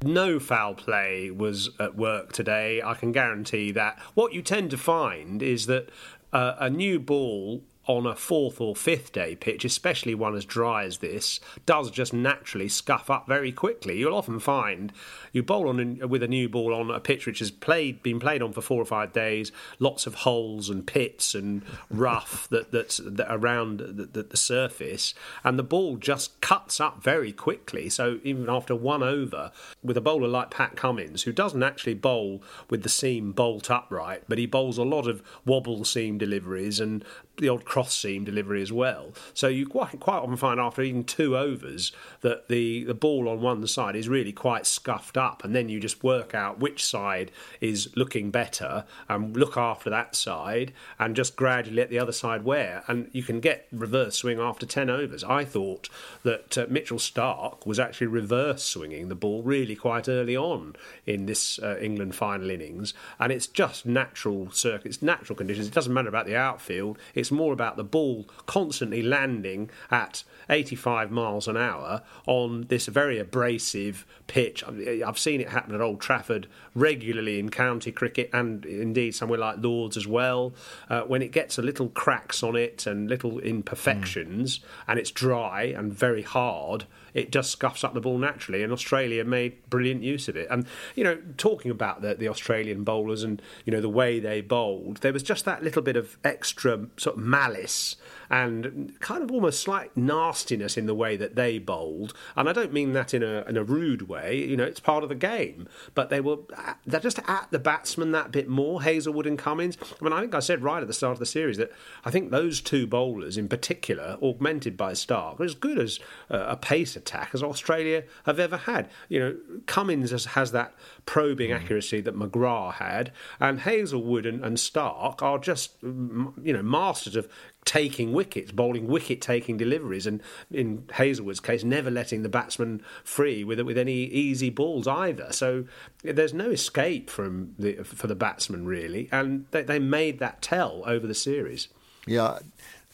no 0.04 0.38
foul 0.38 0.74
play 0.74 1.30
was 1.30 1.70
at 1.80 1.96
work 1.96 2.32
today. 2.32 2.80
I 2.80 2.94
can 2.94 3.10
guarantee 3.10 3.72
that. 3.72 3.98
What 4.14 4.32
you 4.32 4.42
tend 4.42 4.70
to 4.70 4.78
find 4.78 5.42
is 5.42 5.66
that 5.66 5.90
uh, 6.32 6.54
a 6.58 6.70
new 6.70 7.00
ball 7.00 7.64
on 7.88 8.06
a 8.06 8.14
fourth 8.14 8.60
or 8.60 8.76
fifth 8.76 9.12
day 9.12 9.34
pitch, 9.34 9.64
especially 9.64 10.14
one 10.14 10.36
as 10.36 10.44
dry 10.44 10.84
as 10.84 10.98
this, 10.98 11.40
does 11.64 11.90
just 11.90 12.12
naturally 12.12 12.68
scuff 12.68 13.08
up 13.08 13.26
very 13.26 13.50
quickly. 13.50 13.98
You'll 13.98 14.14
often 14.14 14.38
find 14.38 14.92
you 15.32 15.42
bowl 15.42 15.68
on 15.68 15.98
with 16.08 16.22
a 16.22 16.28
new 16.28 16.50
ball 16.50 16.74
on 16.74 16.90
a 16.90 17.00
pitch 17.00 17.26
which 17.26 17.38
has 17.38 17.50
played 17.50 18.02
been 18.02 18.20
played 18.20 18.42
on 18.42 18.52
for 18.52 18.60
four 18.60 18.80
or 18.80 18.84
five 18.84 19.12
days, 19.14 19.50
lots 19.78 20.06
of 20.06 20.16
holes 20.16 20.68
and 20.68 20.86
pits 20.86 21.34
and 21.34 21.62
rough 21.90 22.46
that 22.50 22.70
that's 22.70 22.98
that 22.98 23.26
around 23.30 23.78
the, 23.78 24.04
the, 24.04 24.22
the 24.22 24.36
surface, 24.36 25.14
and 25.42 25.58
the 25.58 25.62
ball 25.62 25.96
just 25.96 26.38
cuts 26.42 26.80
up 26.80 27.02
very 27.02 27.32
quickly. 27.32 27.88
So 27.88 28.20
even 28.22 28.50
after 28.50 28.74
one 28.74 29.02
over, 29.02 29.50
with 29.82 29.96
a 29.96 30.02
bowler 30.02 30.28
like 30.28 30.50
Pat 30.50 30.76
Cummins, 30.76 31.22
who 31.22 31.32
doesn't 31.32 31.62
actually 31.62 31.94
bowl 31.94 32.42
with 32.68 32.82
the 32.82 32.90
seam 32.90 33.32
bolt 33.32 33.70
upright, 33.70 34.24
but 34.28 34.36
he 34.36 34.44
bowls 34.44 34.76
a 34.76 34.82
lot 34.82 35.06
of 35.06 35.22
wobble 35.46 35.86
seam 35.86 36.18
deliveries 36.18 36.80
and 36.80 37.02
the 37.38 37.48
old 37.48 37.64
cross 37.78 37.94
seam 37.94 38.24
delivery 38.24 38.60
as 38.60 38.72
well. 38.72 39.12
So 39.34 39.46
you 39.46 39.64
quite 39.64 40.00
quite 40.00 40.16
often 40.16 40.36
find 40.36 40.58
after 40.58 40.82
even 40.82 41.04
two 41.04 41.36
overs 41.36 41.92
that 42.22 42.48
the, 42.48 42.82
the 42.82 42.92
ball 42.92 43.28
on 43.28 43.40
one 43.40 43.64
side 43.68 43.94
is 43.94 44.08
really 44.08 44.32
quite 44.32 44.66
scuffed 44.66 45.16
up, 45.16 45.44
and 45.44 45.54
then 45.54 45.68
you 45.68 45.78
just 45.78 46.02
work 46.02 46.34
out 46.34 46.58
which 46.58 46.84
side 46.84 47.30
is 47.60 47.88
looking 47.94 48.32
better 48.32 48.84
and 49.08 49.36
look 49.36 49.56
after 49.56 49.88
that 49.90 50.16
side, 50.16 50.72
and 50.98 51.14
just 51.14 51.36
gradually 51.36 51.76
let 51.76 51.88
the 51.88 52.00
other 52.00 52.10
side 52.10 52.44
wear, 52.44 52.82
and 52.88 53.08
you 53.12 53.22
can 53.22 53.38
get 53.38 53.68
reverse 53.70 54.16
swing 54.16 54.40
after 54.40 54.66
ten 54.66 54.90
overs. 54.90 55.22
I 55.22 55.44
thought 55.44 55.88
that 56.24 56.58
uh, 56.58 56.66
Mitchell 56.68 56.98
Starc 56.98 57.64
was 57.64 57.78
actually 57.78 58.08
reverse 58.08 58.64
swinging 58.64 59.08
the 59.08 59.14
ball 59.14 59.42
really 59.44 59.76
quite 59.76 60.08
early 60.08 60.36
on 60.36 60.74
in 61.06 61.26
this 61.26 61.60
uh, 61.60 61.78
England 61.80 62.16
final 62.16 62.50
innings, 62.50 62.92
and 63.20 63.30
it's 63.30 63.46
just 63.46 63.86
natural 63.86 64.50
circuits, 64.50 65.00
natural 65.00 65.36
conditions. 65.36 65.68
It 65.68 65.74
doesn't 65.74 65.94
matter 65.94 66.08
about 66.08 66.26
the 66.26 66.34
outfield. 66.34 66.98
It's 67.14 67.30
more 67.30 67.52
about 67.52 67.67
the 67.76 67.84
ball 67.84 68.28
constantly 68.46 69.02
landing 69.02 69.70
at 69.90 70.24
85 70.48 71.10
miles 71.10 71.48
an 71.48 71.56
hour 71.56 72.02
on 72.26 72.62
this 72.68 72.86
very 72.86 73.18
abrasive 73.18 74.06
pitch. 74.26 74.64
I've 74.64 75.18
seen 75.18 75.40
it 75.40 75.50
happen 75.50 75.74
at 75.74 75.80
Old 75.80 76.00
Trafford 76.00 76.48
regularly 76.74 77.38
in 77.38 77.50
county 77.50 77.92
cricket 77.92 78.30
and 78.32 78.64
indeed 78.64 79.14
somewhere 79.14 79.38
like 79.38 79.56
Lords 79.58 79.96
as 79.96 80.06
well. 80.06 80.52
Uh, 80.88 81.02
when 81.02 81.22
it 81.22 81.32
gets 81.32 81.58
a 81.58 81.62
little 81.62 81.88
cracks 81.88 82.42
on 82.42 82.56
it 82.56 82.86
and 82.86 83.08
little 83.08 83.38
imperfections 83.40 84.58
mm. 84.58 84.62
and 84.86 84.98
it's 84.98 85.10
dry 85.10 85.64
and 85.64 85.92
very 85.92 86.22
hard, 86.22 86.84
it 87.18 87.32
just 87.32 87.50
scuffs 87.50 87.82
up 87.82 87.94
the 87.94 88.00
ball 88.00 88.16
naturally. 88.16 88.62
And 88.62 88.72
Australia 88.72 89.24
made 89.24 89.68
brilliant 89.68 90.02
use 90.02 90.28
of 90.28 90.36
it. 90.36 90.46
And 90.50 90.66
you 90.94 91.02
know, 91.02 91.18
talking 91.36 91.70
about 91.70 92.00
the, 92.00 92.14
the 92.14 92.28
Australian 92.28 92.84
bowlers 92.84 93.22
and 93.22 93.42
you 93.64 93.72
know 93.72 93.80
the 93.80 93.88
way 93.88 94.20
they 94.20 94.40
bowled, 94.40 94.98
there 94.98 95.12
was 95.12 95.22
just 95.22 95.44
that 95.44 95.62
little 95.62 95.82
bit 95.82 95.96
of 95.96 96.16
extra 96.24 96.86
sort 96.96 97.16
of 97.16 97.22
malice 97.22 97.96
and 98.30 98.98
kind 99.00 99.22
of 99.22 99.30
almost 99.30 99.60
slight 99.60 99.96
nastiness 99.96 100.76
in 100.76 100.86
the 100.86 100.94
way 100.94 101.16
that 101.16 101.34
they 101.34 101.58
bowled. 101.58 102.14
And 102.36 102.48
I 102.48 102.52
don't 102.52 102.72
mean 102.72 102.92
that 102.92 103.12
in 103.14 103.22
a 103.22 103.44
in 103.48 103.56
a 103.56 103.64
rude 103.64 104.08
way. 104.08 104.36
You 104.36 104.56
know, 104.56 104.64
it's 104.64 104.80
part 104.80 105.02
of 105.02 105.08
the 105.08 105.14
game. 105.14 105.68
But 105.94 106.10
they 106.10 106.20
were 106.20 106.38
they're 106.86 107.00
just 107.00 107.18
at 107.26 107.48
the 107.50 107.58
batsman 107.58 108.12
that 108.12 108.30
bit 108.30 108.48
more. 108.48 108.82
Hazlewood 108.82 109.26
and 109.26 109.38
Cummins. 109.38 109.76
I 110.00 110.04
mean, 110.04 110.12
I 110.12 110.20
think 110.20 110.34
I 110.34 110.40
said 110.40 110.62
right 110.62 110.80
at 110.80 110.86
the 110.86 110.94
start 110.94 111.14
of 111.14 111.18
the 111.18 111.26
series 111.26 111.56
that 111.56 111.72
I 112.04 112.10
think 112.10 112.30
those 112.30 112.60
two 112.60 112.86
bowlers 112.86 113.36
in 113.36 113.48
particular, 113.48 114.16
augmented 114.22 114.76
by 114.76 114.92
Starc, 114.92 115.40
are 115.40 115.44
as 115.44 115.54
good 115.54 115.78
as 115.78 115.98
a 116.30 116.56
pace 116.56 116.96
as 117.14 117.42
Australia 117.42 118.04
have 118.24 118.38
ever 118.38 118.56
had. 118.56 118.88
You 119.08 119.20
know, 119.20 119.36
Cummins 119.66 120.10
has, 120.10 120.26
has 120.26 120.52
that 120.52 120.74
probing 121.06 121.50
mm. 121.50 121.56
accuracy 121.56 122.00
that 122.00 122.16
McGrath 122.16 122.74
had, 122.74 123.12
and 123.40 123.60
Hazlewood 123.60 124.26
and, 124.26 124.44
and 124.44 124.56
Starc 124.56 125.22
are 125.22 125.38
just 125.38 125.72
you 125.82 126.52
know 126.52 126.62
masters 126.62 127.16
of 127.16 127.28
taking 127.64 128.12
wickets, 128.12 128.50
bowling 128.50 128.86
wicket 128.86 129.20
taking 129.20 129.56
deliveries, 129.56 130.06
and 130.06 130.22
in 130.50 130.84
Hazlewood's 130.92 131.40
case, 131.40 131.64
never 131.64 131.90
letting 131.90 132.22
the 132.22 132.28
batsman 132.28 132.82
free 133.04 133.44
with 133.44 133.60
with 133.60 133.78
any 133.78 134.04
easy 134.04 134.50
balls 134.50 134.86
either. 134.86 135.32
So 135.32 135.64
there's 136.02 136.34
no 136.34 136.50
escape 136.50 137.10
from 137.10 137.54
the 137.58 137.74
for 137.84 138.06
the 138.06 138.14
batsman 138.14 138.66
really, 138.66 139.08
and 139.12 139.46
they, 139.50 139.62
they 139.62 139.78
made 139.78 140.18
that 140.18 140.42
tell 140.42 140.82
over 140.86 141.06
the 141.06 141.14
series. 141.14 141.68
Yeah, 142.06 142.38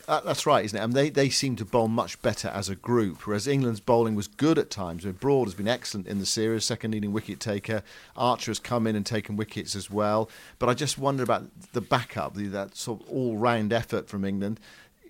that's 0.06 0.46
right, 0.46 0.64
isn't 0.64 0.78
it? 0.78 0.82
I 0.82 0.87
mean, 0.87 0.94
they, 0.94 1.11
they 1.11 1.28
seem 1.30 1.56
to 1.56 1.64
bowl 1.64 1.88
much 1.88 2.20
better 2.23 2.49
as 2.49 2.68
a 2.68 2.76
group, 2.76 3.26
whereas 3.26 3.46
England's 3.46 3.80
bowling 3.80 4.14
was 4.14 4.26
good 4.26 4.58
at 4.58 4.70
times. 4.70 5.04
Broad 5.04 5.46
has 5.46 5.54
been 5.54 5.68
excellent 5.68 6.06
in 6.06 6.18
the 6.18 6.26
series, 6.26 6.64
second 6.64 6.92
leading 6.92 7.12
wicket 7.12 7.40
taker. 7.40 7.82
Archer 8.16 8.50
has 8.50 8.58
come 8.58 8.87
in 8.87 8.96
and 8.96 9.06
taken 9.06 9.37
wickets 9.37 9.75
as 9.75 9.90
well. 9.90 10.28
But 10.58 10.68
I 10.68 10.75
just 10.75 10.99
wonder 10.99 11.23
about 11.23 11.44
the 11.73 11.80
backup, 11.80 12.34
the, 12.34 12.46
that 12.49 12.76
sort 12.76 13.02
of 13.02 13.08
all 13.08 13.37
round 13.37 13.73
effort 13.73 14.08
from 14.08 14.25
England. 14.25 14.61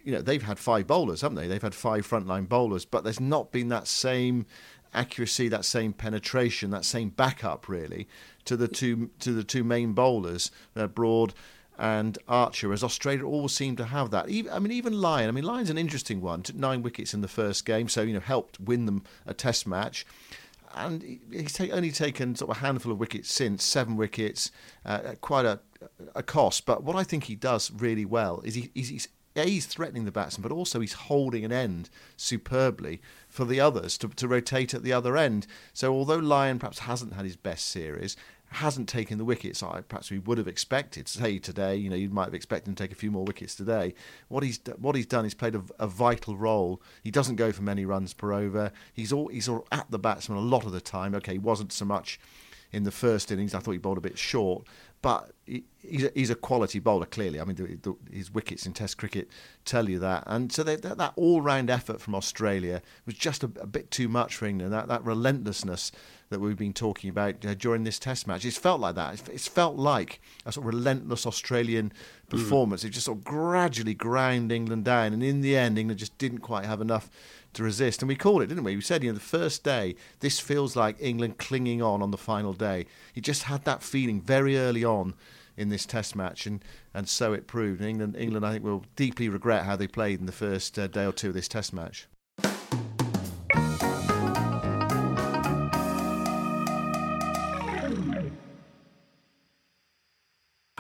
You 0.05 0.13
know, 0.13 0.23
they've 0.23 0.43
had 0.43 0.59
five 0.59 0.87
bowlers, 0.87 1.23
haven't 1.23 1.37
they? 1.37 1.49
They've 1.49 1.63
had 1.63 1.75
five 1.75 2.07
frontline 2.07 2.49
bowlers, 2.49 2.85
but 2.85 3.05
there's 3.05 3.21
not 3.21 3.53
been 3.53 3.69
that 3.71 3.87
same 3.87 4.47
accuracy, 4.93 5.49
that 5.49 5.65
same 5.65 5.93
penetration, 5.93 6.71
that 6.71 6.85
same 6.85 7.09
backup 7.09 7.69
really 7.69 8.07
to 8.45 8.57
the 8.57 8.69
two 8.69 9.11
to 9.21 9.33
the 9.33 9.45
two 9.45 9.65
main 9.65 9.93
bowlers, 9.93 10.51
uh, 10.77 10.87
Broad 10.87 11.35
and 11.79 12.19
Archer, 12.29 12.73
as 12.73 12.85
Australia 12.85 13.25
always 13.25 13.53
seem 13.53 13.77
to 13.77 13.85
have 13.87 14.11
that. 14.11 14.29
Even, 14.29 14.53
I 14.53 14.59
mean, 14.59 14.73
even 14.73 15.01
Lyon. 15.01 15.29
I 15.29 15.33
mean, 15.33 15.45
Lyon's 15.45 15.71
an 15.71 15.79
interesting 15.79 16.21
one. 16.21 16.43
Took 16.43 16.57
nine 16.57 16.83
wickets 16.83 17.15
in 17.15 17.21
the 17.21 17.29
first 17.29 17.65
game, 17.65 17.89
so 17.89 18.03
you 18.03 18.15
know 18.15 18.21
helped 18.21 18.61
win 18.61 18.87
them 18.87 19.03
a 19.27 19.35
Test 19.35 19.67
match. 19.67 20.07
And 20.77 21.21
he's 21.31 21.53
take, 21.53 21.73
only 21.73 21.93
taken 21.93 22.35
sort 22.35 22.51
of 22.51 22.57
a 22.57 22.61
handful 22.61 22.91
of 22.91 22.99
wickets 22.99 23.33
since, 23.33 23.63
seven 23.63 23.97
wickets, 23.97 24.51
uh, 24.85 25.15
quite 25.21 25.45
a, 25.45 25.61
a 26.17 26.23
cost. 26.23 26.67
But 26.67 26.83
what 26.83 26.97
I 26.97 27.05
think 27.05 27.25
he 27.25 27.37
does 27.37 27.71
really 27.71 28.05
well 28.05 28.41
is 28.45 28.57
he, 28.57 28.71
he's, 28.75 28.89
he's 28.89 29.09
yeah, 29.35 29.45
he's 29.45 29.67
threatening 29.67 30.05
the 30.05 30.13
batsman, 30.13 30.43
but 30.43 30.55
also 30.55 30.81
he's 30.81 30.93
holding 30.93 31.45
an 31.45 31.53
end 31.53 31.91
superbly 32.17 33.01
for 33.29 33.45
the 33.45 33.61
others 33.61 33.99
to, 33.99 34.09
to 34.09 34.29
rotate 34.29 34.75
at 34.75 34.85
the 34.85 34.93
other 34.93 35.17
end. 35.17 35.47
So 35.73 35.93
although 35.93 36.19
Lyon 36.19 36.61
perhaps 36.61 36.81
hasn't 36.81 37.15
had 37.15 37.25
his 37.25 37.37
best 37.37 37.67
series, 37.67 38.17
hasn't 38.55 38.89
taken 38.89 39.19
the 39.19 39.25
wickets 39.25 39.63
I 39.63 39.81
perhaps 39.83 40.11
we 40.11 40.19
would 40.19 40.39
have 40.39 40.49
expected. 40.49 41.09
Say 41.09 41.39
today, 41.39 41.77
you 41.77 41.91
know, 41.91 41.97
you 41.97 42.09
might 42.09 42.27
have 42.27 42.35
expected 42.35 42.69
him 42.69 42.75
to 42.75 42.83
take 42.83 42.93
a 42.93 42.97
few 42.97 43.11
more 43.11 43.25
wickets 43.25 43.55
today. 43.55 43.95
What 44.29 44.43
he's 44.43 44.61
what 44.79 44.97
he's 44.97 45.07
done 45.07 45.25
is 45.25 45.35
played 45.35 45.55
a, 45.55 45.63
a 45.79 45.87
vital 45.87 46.37
role. 46.37 46.81
He 47.03 47.11
doesn't 47.11 47.37
go 47.37 47.53
for 47.53 47.63
many 47.63 47.85
runs 47.85 48.13
per 48.13 48.33
over. 48.33 48.73
He's 48.93 49.13
all 49.13 49.29
he's 49.29 49.49
all 49.49 49.67
at 49.73 49.91
the 49.91 49.99
batsman 49.99 50.39
a 50.39 50.41
lot 50.41 50.65
of 50.65 50.73
the 50.73 50.81
time. 50.81 51.15
Okay, 51.15 51.33
he 51.33 51.39
wasn't 51.39 51.73
so 51.73 51.85
much 51.85 52.19
in 52.75 52.83
the 52.83 52.91
first 52.91 53.31
innings. 53.31 53.55
I 53.55 53.61
thought 53.61 53.73
he 53.73 53.79
bowled 53.79 53.99
a 53.99 54.03
bit 54.03 54.19
short, 54.19 54.67
but 55.01 55.31
he, 55.47 55.65
he's, 55.79 56.05
a, 56.05 56.11
he's 56.15 56.31
a 56.31 56.35
quality 56.35 56.81
bowler, 56.81 57.07
clearly. 57.07 57.41
I 57.41 57.45
mean, 57.45 57.57
the, 57.57 57.77
the, 57.77 57.95
his 58.13 58.33
wickets 58.33 58.67
in 58.67 58.73
Test 58.73 58.99
cricket 58.99 59.29
tell 59.65 59.89
you 59.89 59.99
that. 60.01 60.25
And 60.27 60.51
so 60.51 60.65
they, 60.65 60.77
that, 60.77 60.99
that 60.99 61.13
all 61.15 61.41
round 61.41 61.71
effort 61.71 62.01
from 62.01 62.15
Australia 62.15 62.83
was 63.07 63.15
just 63.15 63.45
a, 63.45 63.51
a, 63.61 63.67
bit 63.67 63.91
too 63.91 64.09
much 64.09 64.35
for 64.35 64.47
England. 64.47 64.73
That, 64.73 64.89
that 64.89 65.05
relentlessness 65.05 65.93
that 66.31 66.41
we've 66.41 66.57
been 66.57 66.73
talking 66.73 67.11
about 67.11 67.45
uh, 67.45 67.55
during 67.55 67.85
this 67.85 67.99
Test 67.99 68.27
match. 68.27 68.45
It's 68.45 68.57
felt 68.57 68.81
like 68.81 68.95
that. 68.95 69.29
It's, 69.29 69.49
felt 69.49 69.77
like 69.77 70.21
a 70.45 70.53
sort 70.53 70.67
of 70.67 70.75
relentless 70.75 71.27
Australian 71.27 71.91
mm. 71.91 72.31
performance. 72.31 72.83
Mm. 72.83 72.87
It 72.87 72.91
just 72.91 73.07
sort 73.07 73.19
of 73.19 73.25
gradually 73.25 73.95
ground 73.95 74.51
England 74.51 74.85
down. 74.85 75.13
And 75.13 75.23
in 75.23 75.41
the 75.41 75.57
end, 75.57 75.79
England 75.79 75.99
just 75.99 76.17
didn't 76.19 76.39
quite 76.39 76.65
have 76.65 76.81
enough 76.81 77.11
to 77.55 77.63
resist. 77.63 78.03
And 78.03 78.09
we 78.09 78.17
called 78.17 78.43
it, 78.43 78.47
didn't 78.47 78.65
we? 78.65 78.77
We 78.77 78.83
said, 78.83 79.03
you 79.03 79.11
know, 79.11 79.15
the 79.15 79.21
first 79.21 79.63
day, 79.65 79.95
this 80.21 80.41
feels 80.41 80.77
like 80.77 80.97
England 81.01 81.39
clinging 81.39 81.83
on 81.83 82.03
on 82.03 82.11
the 82.11 82.19
final 82.19 82.53
day. 82.53 82.87
He 83.13 83.21
just 83.21 83.45
had 83.45 83.65
that 83.65 83.83
feeling 83.83 84.21
very 84.21 84.59
early 84.59 84.85
on 84.85 85.15
in 85.57 85.69
this 85.69 85.87
Test 85.87 86.17
match, 86.17 86.47
and, 86.47 86.65
and 86.93 87.09
so 87.09 87.33
it 87.33 87.47
proved. 87.47 87.81
And 87.81 87.89
England, 87.89 88.17
England, 88.19 88.45
I 88.45 88.53
think, 88.53 88.65
will 88.65 88.85
deeply 88.97 89.29
regret 89.29 89.65
how 89.65 89.77
they 89.77 89.87
played 89.87 90.21
in 90.21 90.27
the 90.27 90.33
first 90.33 90.79
uh, 90.79 90.89
day 90.89 91.05
or 91.05 91.13
two 91.13 91.29
of 91.29 91.35
this 91.35 91.49
Test 91.49 91.73
match. 91.73 92.09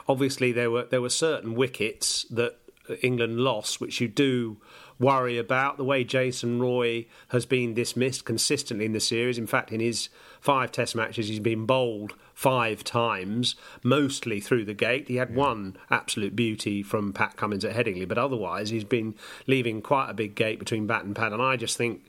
Obviously, 0.08 0.52
there 0.52 0.70
were 0.70 0.84
there 0.84 1.00
were 1.00 1.10
certain 1.10 1.54
wickets 1.54 2.24
that 2.30 2.58
England 3.02 3.40
lost, 3.40 3.80
which 3.80 4.00
you 4.00 4.08
do 4.08 4.58
worry 4.98 5.38
about 5.38 5.76
the 5.76 5.84
way 5.84 6.04
Jason 6.04 6.60
Roy 6.60 7.06
has 7.28 7.46
been 7.46 7.74
dismissed 7.74 8.24
consistently 8.24 8.86
in 8.86 8.92
the 8.92 9.00
series. 9.00 9.38
In 9.38 9.46
fact, 9.46 9.72
in 9.72 9.80
his 9.80 10.08
five 10.40 10.70
Test 10.70 10.94
matches, 10.94 11.28
he's 11.28 11.40
been 11.40 11.66
bowled 11.66 12.14
five 12.32 12.84
times, 12.84 13.56
mostly 13.82 14.40
through 14.40 14.64
the 14.64 14.74
gate. 14.74 15.08
He 15.08 15.16
had 15.16 15.30
yeah. 15.30 15.36
one 15.36 15.76
absolute 15.90 16.36
beauty 16.36 16.82
from 16.82 17.12
Pat 17.12 17.36
Cummins 17.36 17.64
at 17.64 17.74
Headingley, 17.74 18.06
but 18.06 18.18
otherwise, 18.18 18.70
he's 18.70 18.84
been 18.84 19.14
leaving 19.46 19.82
quite 19.82 20.10
a 20.10 20.14
big 20.14 20.34
gate 20.34 20.58
between 20.58 20.86
bat 20.86 21.04
and 21.04 21.16
pad. 21.16 21.32
And 21.32 21.42
I 21.42 21.56
just 21.56 21.76
think 21.76 22.04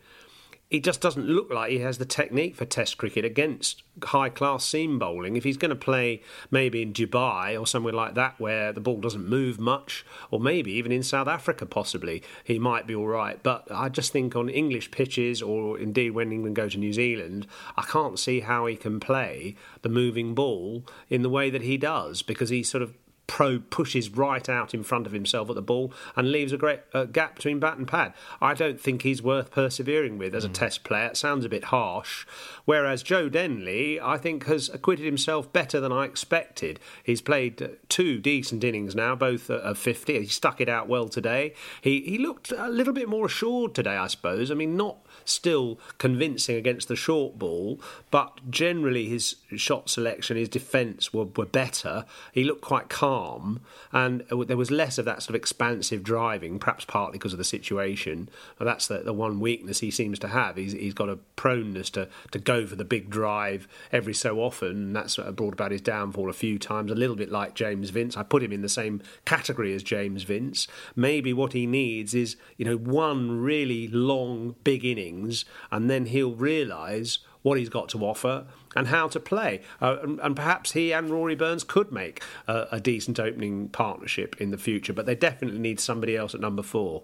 he 0.76 0.82
just 0.82 1.00
doesn't 1.00 1.26
look 1.26 1.50
like 1.50 1.72
he 1.72 1.80
has 1.80 2.00
the 2.00 2.06
technique 2.06 2.54
for 2.54 2.66
Test 2.66 2.98
cricket 2.98 3.24
against 3.24 3.82
high 4.04 4.28
class 4.28 4.66
seam 4.66 5.00
bowling. 5.00 5.38
If 5.38 5.46
he's 5.46 5.56
going 5.56 5.70
to 5.70 5.76
play 5.76 6.22
maybe 6.52 6.82
in 6.82 6.92
Dubai 6.92 7.58
or 7.58 7.66
somewhere 7.66 7.94
like 7.94 8.16
that 8.16 8.38
where 8.42 8.74
the 8.74 8.82
ball 8.82 9.00
doesn't 9.00 9.26
move 9.26 9.58
much, 9.58 10.06
or 10.32 10.40
maybe 10.42 10.74
even 10.74 10.92
in 10.92 11.02
South 11.02 11.30
Africa 11.30 11.66
possibly, 11.66 12.22
he 12.44 12.60
might 12.60 12.88
be 12.88 12.94
all 12.94 13.08
right. 13.08 13.42
But 13.42 13.72
I 13.72 13.88
just 13.88 14.12
think 14.12 14.36
on 14.36 14.50
English 14.50 14.92
pitches, 14.92 15.42
or 15.42 15.80
indeed 15.80 16.10
when 16.10 16.34
England 16.34 16.58
go 16.58 16.68
to 16.68 16.78
New 16.78 16.92
Zealand, 16.92 17.48
I 17.78 17.84
can't 17.84 18.20
see 18.20 18.42
how 18.42 18.66
he 18.66 18.76
can 18.76 19.00
play 19.00 19.56
the 19.82 19.88
moving 19.88 20.36
ball 20.36 20.86
in 21.10 21.22
the 21.22 21.30
way 21.30 21.50
that 21.50 21.62
he 21.62 21.78
does 21.78 22.22
because 22.22 22.50
he 22.50 22.64
sort 22.64 22.84
of 22.84 22.94
Pro 23.28 23.60
pushes 23.60 24.10
right 24.10 24.48
out 24.48 24.74
in 24.74 24.84
front 24.84 25.08
of 25.08 25.12
himself 25.12 25.50
at 25.50 25.56
the 25.56 25.62
ball 25.62 25.92
and 26.16 26.32
leaves 26.32 26.52
a 26.52 26.58
great 26.58 26.82
uh, 26.94 27.06
gap 27.06 27.36
between 27.36 27.60
bat 27.60 27.78
and 27.78 27.88
pad. 27.88 28.14
I 28.42 28.54
don't 28.54 28.80
think 28.80 29.02
he's 29.02 29.22
worth 29.22 29.52
persevering 29.52 30.18
with 30.18 30.36
as 30.36 30.46
a 30.46 30.50
mm. 30.50 30.54
test 30.54 30.84
player. 30.84 31.08
It 31.08 31.18
sounds 31.18 31.46
a 31.46 31.50
bit 31.50 31.66
harsh. 31.66 32.26
Whereas 32.66 33.04
Joe 33.04 33.30
Denley, 33.30 34.00
I 34.00 34.18
think, 34.18 34.46
has 34.46 34.70
acquitted 34.70 35.06
himself 35.06 35.52
better 35.52 35.80
than 35.80 35.92
I 35.92 36.06
expected. 36.06 36.80
He's 37.04 37.22
played 37.22 37.78
two 37.90 38.20
decent 38.20 38.64
innings 38.64 38.96
now, 38.96 39.16
both 39.16 39.50
of 39.50 39.78
50. 39.78 40.20
He 40.20 40.28
stuck 40.28 40.62
it 40.62 40.70
out 40.70 40.88
well 40.88 41.08
today. 41.08 41.54
He, 41.82 42.02
he 42.02 42.18
looked 42.18 42.52
a 42.52 42.70
little 42.70 42.94
bit 42.94 43.10
more 43.10 43.26
assured 43.26 43.76
today, 43.76 43.96
I 43.96 44.08
suppose. 44.08 44.52
I 44.52 44.54
mean, 44.54 44.78
not 44.78 45.05
still 45.26 45.80
convincing 45.98 46.56
against 46.56 46.88
the 46.88 46.96
short 46.96 47.38
ball, 47.38 47.80
but 48.12 48.50
generally 48.50 49.08
his 49.08 49.36
shot 49.56 49.90
selection, 49.90 50.38
his 50.38 50.50
defence 50.50 51.14
were, 51.14 51.26
were 51.26 51.46
better. 51.46 52.06
He 52.32 52.44
looked 52.44 52.62
quite 52.62 52.90
calm, 52.90 53.62
and 53.92 54.24
there 54.48 54.58
was 54.58 54.72
less 54.72 54.98
of 54.98 55.06
that 55.06 55.24
sort 55.24 55.30
of 55.30 55.36
expansive 55.36 56.04
driving, 56.04 56.60
perhaps 56.60 56.86
partly 56.86 57.18
because 57.18 57.34
of 57.34 57.38
the 57.38 57.44
situation. 57.44 58.30
That's 58.60 58.88
the, 58.88 59.00
the 59.00 59.14
one 59.14 59.40
weakness 59.40 59.80
he 59.80 59.92
seems 59.92 60.20
to 60.20 60.28
have. 60.30 60.56
He's, 60.58 60.74
he's 60.74 60.94
got 60.94 61.10
a 61.10 61.20
proneness 61.36 61.90
to, 61.92 62.08
to 62.32 62.40
go 62.40 62.66
for 62.66 62.76
the 62.76 62.86
big 62.86 63.10
drive 63.10 63.68
every 63.92 64.14
so 64.14 64.40
often, 64.40 64.70
and 64.70 64.96
that's 64.96 65.18
uh, 65.18 65.32
brought 65.32 65.54
about 65.54 65.72
his 65.72 65.82
downfall 65.82 66.30
a 66.30 66.34
few 66.34 66.58
times, 66.60 66.92
a 66.92 66.96
little 66.96 67.16
bit 67.16 67.32
like 67.32 67.56
James 67.56 67.90
Vince. 67.90 68.18
I 68.18 68.24
put 68.24 68.44
him 68.44 68.52
in 68.52 68.62
the 68.62 68.70
same 68.70 69.02
category 69.26 69.74
as 69.74 69.84
James 69.84 70.24
Vince. 70.24 70.68
Maybe 70.96 71.34
what 71.34 71.54
he 71.54 71.66
needs 71.66 72.14
is, 72.14 72.38
you 72.58 72.66
know, 72.66 72.78
one 72.78 73.42
really 73.42 73.88
long, 73.88 74.56
big 74.64 74.86
inning 74.86 75.15
things, 75.16 75.46
and 75.72 75.90
then 75.90 76.08
he'll 76.08 76.34
realise 76.34 77.20
what 77.42 77.60
he's 77.60 77.70
got 77.70 77.90
to 77.90 78.04
offer 78.04 78.46
and 78.76 78.88
how 78.88 79.08
to 79.08 79.20
play. 79.20 79.62
Uh, 79.82 79.98
and, 80.02 80.20
and, 80.22 80.36
perhaps 80.36 80.72
he 80.72 80.92
and 80.92 81.10
Rory 81.10 81.36
Burns 81.36 81.64
could 81.64 81.92
make 81.92 82.24
a, 82.48 82.68
a 82.72 82.80
decent 82.80 83.20
opening 83.20 83.70
partnership 83.70 84.36
in 84.40 84.52
the 84.52 84.58
future, 84.58 84.94
but 84.94 85.06
they 85.06 85.16
definitely 85.16 85.60
need 85.60 85.80
somebody 85.80 86.18
else 86.18 86.34
at 86.34 86.42
number 86.42 86.64
four. 86.64 87.04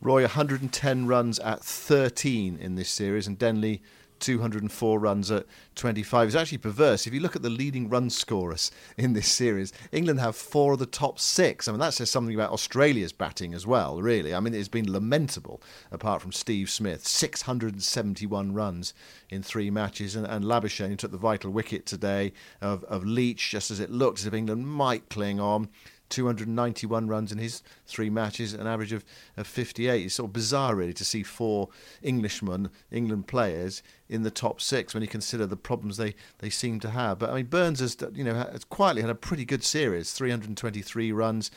Roy, 0.00 0.22
110 0.22 1.06
runs 1.06 1.38
at 1.40 1.60
13 1.60 2.56
in 2.56 2.76
this 2.76 2.88
series, 2.88 3.26
and 3.26 3.38
Denley 3.38 3.82
204 4.20 4.98
runs 4.98 5.30
at 5.30 5.46
25. 5.74 6.28
It's 6.28 6.36
actually 6.36 6.58
perverse. 6.58 7.06
If 7.06 7.14
you 7.14 7.20
look 7.20 7.36
at 7.36 7.42
the 7.42 7.50
leading 7.50 7.88
run 7.88 8.10
scorers 8.10 8.70
in 8.96 9.12
this 9.12 9.28
series, 9.28 9.72
England 9.92 10.20
have 10.20 10.36
four 10.36 10.74
of 10.74 10.78
the 10.78 10.86
top 10.86 11.18
six. 11.18 11.66
I 11.66 11.72
mean, 11.72 11.80
that 11.80 11.94
says 11.94 12.10
something 12.10 12.34
about 12.34 12.52
Australia's 12.52 13.12
batting 13.12 13.54
as 13.54 13.66
well, 13.66 14.00
really. 14.00 14.34
I 14.34 14.40
mean, 14.40 14.54
it's 14.54 14.68
been 14.68 14.92
lamentable, 14.92 15.62
apart 15.90 16.22
from 16.22 16.32
Steve 16.32 16.70
Smith. 16.70 17.06
671 17.06 18.52
runs 18.52 18.94
in 19.30 19.42
three 19.42 19.70
matches. 19.70 20.16
And, 20.16 20.26
and 20.26 20.44
Labuschagne 20.44 20.98
took 20.98 21.10
the 21.10 21.18
vital 21.18 21.50
wicket 21.50 21.86
today 21.86 22.32
of, 22.60 22.84
of 22.84 23.04
Leach, 23.04 23.50
just 23.50 23.70
as 23.70 23.80
it 23.80 23.90
looked 23.90 24.20
as 24.20 24.26
if 24.26 24.34
England 24.34 24.66
might 24.66 25.08
cling 25.08 25.40
on. 25.40 25.68
291 26.10 27.08
runs 27.08 27.32
in 27.32 27.38
his 27.38 27.62
three 27.86 28.10
matches, 28.10 28.52
an 28.52 28.66
average 28.66 28.92
of, 28.92 29.04
of 29.36 29.46
58. 29.46 30.04
It's 30.04 30.14
sort 30.14 30.28
of 30.28 30.32
bizarre, 30.32 30.74
really, 30.74 30.92
to 30.92 31.04
see 31.04 31.22
four 31.22 31.68
Englishmen, 32.02 32.70
England 32.90 33.26
players, 33.26 33.82
in 34.10 34.24
the 34.24 34.30
top 34.30 34.60
six 34.60 34.92
when 34.92 35.02
you 35.02 35.08
consider 35.08 35.46
the 35.46 35.56
problems 35.56 35.96
they, 35.96 36.14
they 36.38 36.50
seem 36.50 36.80
to 36.80 36.90
have. 36.90 37.20
But 37.20 37.30
I 37.30 37.36
mean, 37.36 37.46
Burns 37.46 37.78
has, 37.78 37.96
you 38.12 38.24
know, 38.24 38.34
has 38.34 38.64
quietly 38.64 39.02
had 39.02 39.10
a 39.10 39.14
pretty 39.14 39.44
good 39.44 39.62
series 39.62 40.12
323 40.12 41.12
runs, 41.12 41.50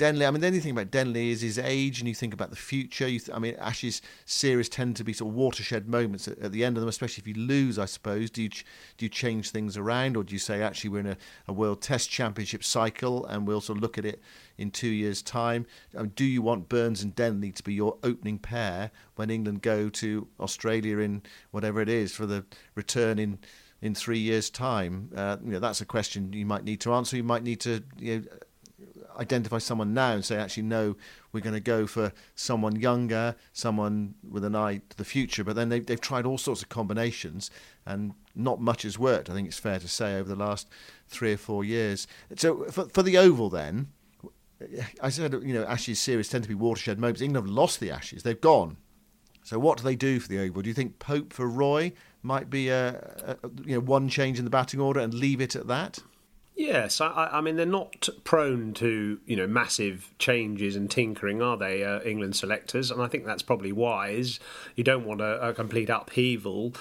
Denley, 0.00 0.24
I 0.24 0.30
mean, 0.30 0.40
the 0.40 0.46
only 0.46 0.60
thing 0.60 0.70
about 0.70 0.90
Denley 0.90 1.28
is 1.28 1.42
his 1.42 1.58
age, 1.58 1.98
and 1.98 2.08
you 2.08 2.14
think 2.14 2.32
about 2.32 2.48
the 2.48 2.56
future. 2.56 3.04
Th- 3.04 3.28
I 3.34 3.38
mean, 3.38 3.54
Ashes 3.56 4.00
series 4.24 4.70
tend 4.70 4.96
to 4.96 5.04
be 5.04 5.12
sort 5.12 5.28
of 5.28 5.34
watershed 5.34 5.90
moments 5.90 6.26
at, 6.26 6.38
at, 6.38 6.52
the 6.52 6.64
end 6.64 6.78
of 6.78 6.80
them, 6.80 6.88
especially 6.88 7.20
if 7.20 7.28
you 7.28 7.34
lose. 7.34 7.78
I 7.78 7.84
suppose. 7.84 8.30
Do 8.30 8.42
you 8.42 8.48
ch- 8.48 8.64
do 8.96 9.04
you 9.04 9.10
change 9.10 9.50
things 9.50 9.76
around, 9.76 10.16
or 10.16 10.24
do 10.24 10.32
you 10.32 10.38
say 10.38 10.62
actually 10.62 10.88
we're 10.88 11.00
in 11.00 11.06
a, 11.08 11.16
a, 11.46 11.52
World 11.52 11.82
Test 11.82 12.08
Championship 12.08 12.64
cycle, 12.64 13.26
and 13.26 13.46
we'll 13.46 13.60
sort 13.60 13.76
of 13.76 13.82
look 13.82 13.98
at 13.98 14.06
it 14.06 14.22
in 14.56 14.70
two 14.70 14.88
years' 14.88 15.20
time? 15.20 15.66
I 15.94 16.00
mean, 16.00 16.12
do 16.16 16.24
you 16.24 16.40
want 16.40 16.70
Burns 16.70 17.02
and 17.02 17.14
Denley 17.14 17.52
to 17.52 17.62
be 17.62 17.74
your 17.74 17.98
opening 18.02 18.38
pair 18.38 18.92
when 19.16 19.28
England 19.28 19.60
go 19.60 19.90
to 19.90 20.26
Australia 20.40 20.96
in 21.00 21.20
whatever 21.50 21.78
it 21.82 21.90
is 21.90 22.14
for 22.14 22.24
the 22.24 22.46
return 22.74 23.18
in? 23.18 23.38
In 23.82 23.94
three 23.94 24.18
years' 24.18 24.50
time, 24.50 25.10
uh, 25.16 25.38
you 25.42 25.52
know 25.52 25.58
that's 25.58 25.80
a 25.80 25.86
question 25.86 26.34
you 26.34 26.44
might 26.44 26.64
need 26.64 26.82
to 26.82 26.92
answer. 26.92 27.16
You 27.16 27.24
might 27.24 27.42
need 27.42 27.60
to 27.60 27.82
you 27.98 28.18
know, 28.18 28.24
identify 29.20 29.58
someone 29.58 29.92
now 29.92 30.12
and 30.12 30.24
say, 30.24 30.36
actually, 30.36 30.62
no, 30.64 30.96
we're 31.32 31.40
going 31.40 31.54
to 31.54 31.60
go 31.60 31.86
for 31.86 32.12
someone 32.34 32.76
younger, 32.76 33.36
someone 33.52 34.14
with 34.28 34.44
an 34.44 34.56
eye 34.56 34.80
to 34.88 34.96
the 34.96 35.04
future. 35.04 35.44
But 35.44 35.56
then 35.56 35.68
they've, 35.68 35.84
they've 35.84 36.00
tried 36.00 36.26
all 36.26 36.38
sorts 36.38 36.62
of 36.62 36.70
combinations, 36.70 37.50
and 37.84 38.14
not 38.34 38.60
much 38.60 38.82
has 38.82 38.98
worked. 38.98 39.28
I 39.28 39.34
think 39.34 39.46
it's 39.46 39.58
fair 39.58 39.78
to 39.78 39.88
say 39.88 40.18
over 40.18 40.28
the 40.28 40.36
last 40.36 40.68
three 41.06 41.34
or 41.34 41.36
four 41.36 41.64
years. 41.64 42.06
So 42.36 42.64
for, 42.64 42.88
for 42.88 43.02
the 43.02 43.18
Oval, 43.18 43.50
then, 43.50 43.88
I 45.02 45.10
said, 45.10 45.32
you 45.32 45.54
know, 45.54 45.64
Ashes 45.64 46.00
series 46.00 46.28
tend 46.28 46.44
to 46.44 46.48
be 46.48 46.54
watershed 46.54 46.98
moments. 46.98 47.20
England 47.20 47.46
have 47.46 47.54
lost 47.54 47.80
the 47.80 47.90
Ashes; 47.90 48.22
they've 48.22 48.40
gone. 48.40 48.76
So 49.42 49.58
what 49.58 49.78
do 49.78 49.84
they 49.84 49.96
do 49.96 50.20
for 50.20 50.28
the 50.28 50.38
Oval? 50.38 50.62
Do 50.62 50.68
you 50.68 50.74
think 50.74 50.98
Pope 50.98 51.32
for 51.32 51.48
Roy 51.48 51.92
might 52.22 52.50
be 52.50 52.68
a, 52.68 53.36
a 53.42 53.48
you 53.64 53.74
know 53.74 53.80
one 53.80 54.08
change 54.08 54.38
in 54.38 54.44
the 54.44 54.50
batting 54.50 54.80
order 54.80 55.00
and 55.00 55.14
leave 55.14 55.40
it 55.40 55.56
at 55.56 55.66
that? 55.68 55.98
Yes, 56.60 57.00
I, 57.00 57.30
I, 57.32 57.40
mean 57.40 57.56
they're 57.56 57.64
not 57.64 58.06
prone 58.22 58.74
to 58.74 59.18
you 59.24 59.34
know 59.34 59.46
massive 59.46 60.12
changes 60.18 60.76
and 60.76 60.90
tinkering, 60.90 61.40
are 61.40 61.56
they? 61.56 61.82
Uh, 61.82 62.02
England 62.02 62.36
selectors, 62.36 62.90
and 62.90 63.00
I 63.00 63.06
think 63.06 63.24
that's 63.24 63.40
probably 63.40 63.72
wise. 63.72 64.38
You 64.76 64.84
don't 64.84 65.06
want 65.06 65.22
a, 65.22 65.48
a 65.48 65.54
complete 65.54 65.88
upheaval. 65.88 66.74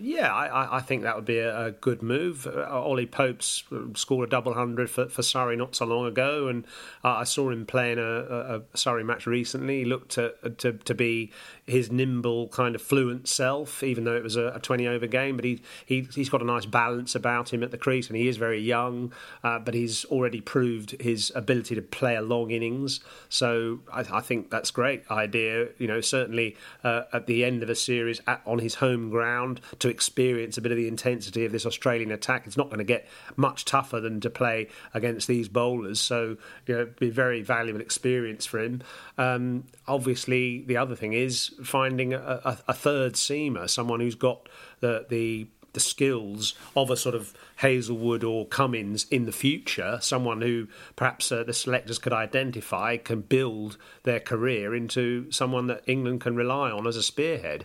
Yeah, 0.00 0.32
I, 0.32 0.78
I, 0.78 0.80
think 0.80 1.02
that 1.02 1.16
would 1.16 1.24
be 1.24 1.38
a, 1.38 1.72
good 1.72 2.02
move. 2.02 2.46
Uh, 2.46 2.62
Ollie 2.68 3.06
Pope's 3.06 3.64
scored 3.94 4.28
a 4.28 4.30
double 4.30 4.54
hundred 4.54 4.90
for, 4.90 5.08
for 5.08 5.22
Surrey 5.22 5.56
not 5.56 5.74
so 5.74 5.84
long 5.84 6.06
ago, 6.06 6.48
and 6.48 6.64
uh, 7.04 7.16
I 7.16 7.24
saw 7.24 7.50
him 7.50 7.66
playing 7.66 7.98
a, 7.98 8.02
a, 8.02 8.56
a, 8.58 8.76
Surrey 8.76 9.04
match 9.04 9.26
recently. 9.26 9.80
He 9.80 9.84
looked 9.84 10.12
to, 10.12 10.34
to, 10.58 10.72
to 10.72 10.94
be 10.94 11.32
his 11.66 11.90
nimble, 11.90 12.48
kind 12.48 12.74
of 12.74 12.82
fluent 12.82 13.28
self, 13.28 13.82
even 13.82 14.04
though 14.04 14.16
it 14.16 14.22
was 14.22 14.36
a, 14.36 14.58
twenty 14.62 14.86
over 14.86 15.06
game. 15.06 15.36
But 15.36 15.44
he, 15.44 15.62
he 15.84 16.08
he's 16.14 16.28
got 16.28 16.42
a 16.42 16.44
nice 16.44 16.66
balance 16.66 17.14
about 17.14 17.52
him 17.52 17.62
at 17.62 17.70
the 17.70 17.78
crease, 17.78 18.08
and 18.08 18.16
he 18.16 18.28
is 18.28 18.36
very 18.36 18.60
young, 18.60 19.12
uh, 19.42 19.58
but 19.58 19.74
he's 19.74 20.04
already 20.06 20.40
proved 20.40 21.00
his 21.00 21.32
ability 21.34 21.74
to 21.74 21.82
play 21.82 22.16
a 22.16 22.22
long 22.22 22.50
innings. 22.50 23.00
So 23.28 23.80
I, 23.92 24.00
I 24.12 24.20
think 24.20 24.50
that's 24.50 24.70
great 24.70 25.02
idea. 25.10 25.68
You 25.78 25.88
know, 25.88 26.00
certainly 26.00 26.56
uh, 26.84 27.02
at 27.12 27.26
the 27.26 27.44
end 27.44 27.62
of 27.62 27.70
a 27.70 27.74
series 27.74 28.20
at, 28.26 28.42
on 28.46 28.58
his 28.58 28.76
home 28.76 29.10
ground 29.10 29.60
to 29.82 29.88
experience 29.88 30.56
a 30.56 30.60
bit 30.60 30.70
of 30.70 30.78
the 30.78 30.86
intensity 30.86 31.44
of 31.44 31.50
this 31.50 31.66
Australian 31.66 32.12
attack. 32.12 32.46
It's 32.46 32.56
not 32.56 32.68
going 32.68 32.78
to 32.78 32.84
get 32.84 33.08
much 33.34 33.64
tougher 33.64 34.00
than 34.00 34.20
to 34.20 34.30
play 34.30 34.68
against 34.94 35.26
these 35.26 35.48
bowlers. 35.48 36.00
So, 36.00 36.36
you 36.66 36.76
know, 36.76 36.88
be 37.00 37.08
a 37.08 37.12
very 37.12 37.42
valuable 37.42 37.80
experience 37.80 38.46
for 38.46 38.60
him. 38.60 38.82
Um, 39.18 39.64
obviously, 39.88 40.62
the 40.62 40.76
other 40.76 40.94
thing 40.94 41.14
is 41.14 41.52
finding 41.64 42.14
a, 42.14 42.40
a, 42.44 42.58
a 42.68 42.74
third 42.74 43.14
seamer, 43.14 43.68
someone 43.68 43.98
who's 43.98 44.14
got 44.14 44.48
the 44.78 45.06
the 45.08 45.48
the 45.72 45.80
skills 45.80 46.54
of 46.76 46.90
a 46.90 46.96
sort 46.96 47.14
of 47.14 47.32
Hazlewood 47.56 48.22
or 48.22 48.46
Cummins 48.46 49.06
in 49.10 49.24
the 49.24 49.32
future, 49.32 49.98
someone 50.02 50.42
who 50.42 50.68
perhaps 50.96 51.32
uh, 51.32 51.44
the 51.44 51.54
selectors 51.54 51.98
could 51.98 52.12
identify, 52.12 52.98
can 52.98 53.22
build 53.22 53.78
their 54.02 54.20
career 54.20 54.74
into 54.74 55.30
someone 55.32 55.68
that 55.68 55.82
England 55.86 56.20
can 56.20 56.36
rely 56.36 56.70
on 56.70 56.86
as 56.86 56.96
a 56.96 57.02
spearhead. 57.02 57.64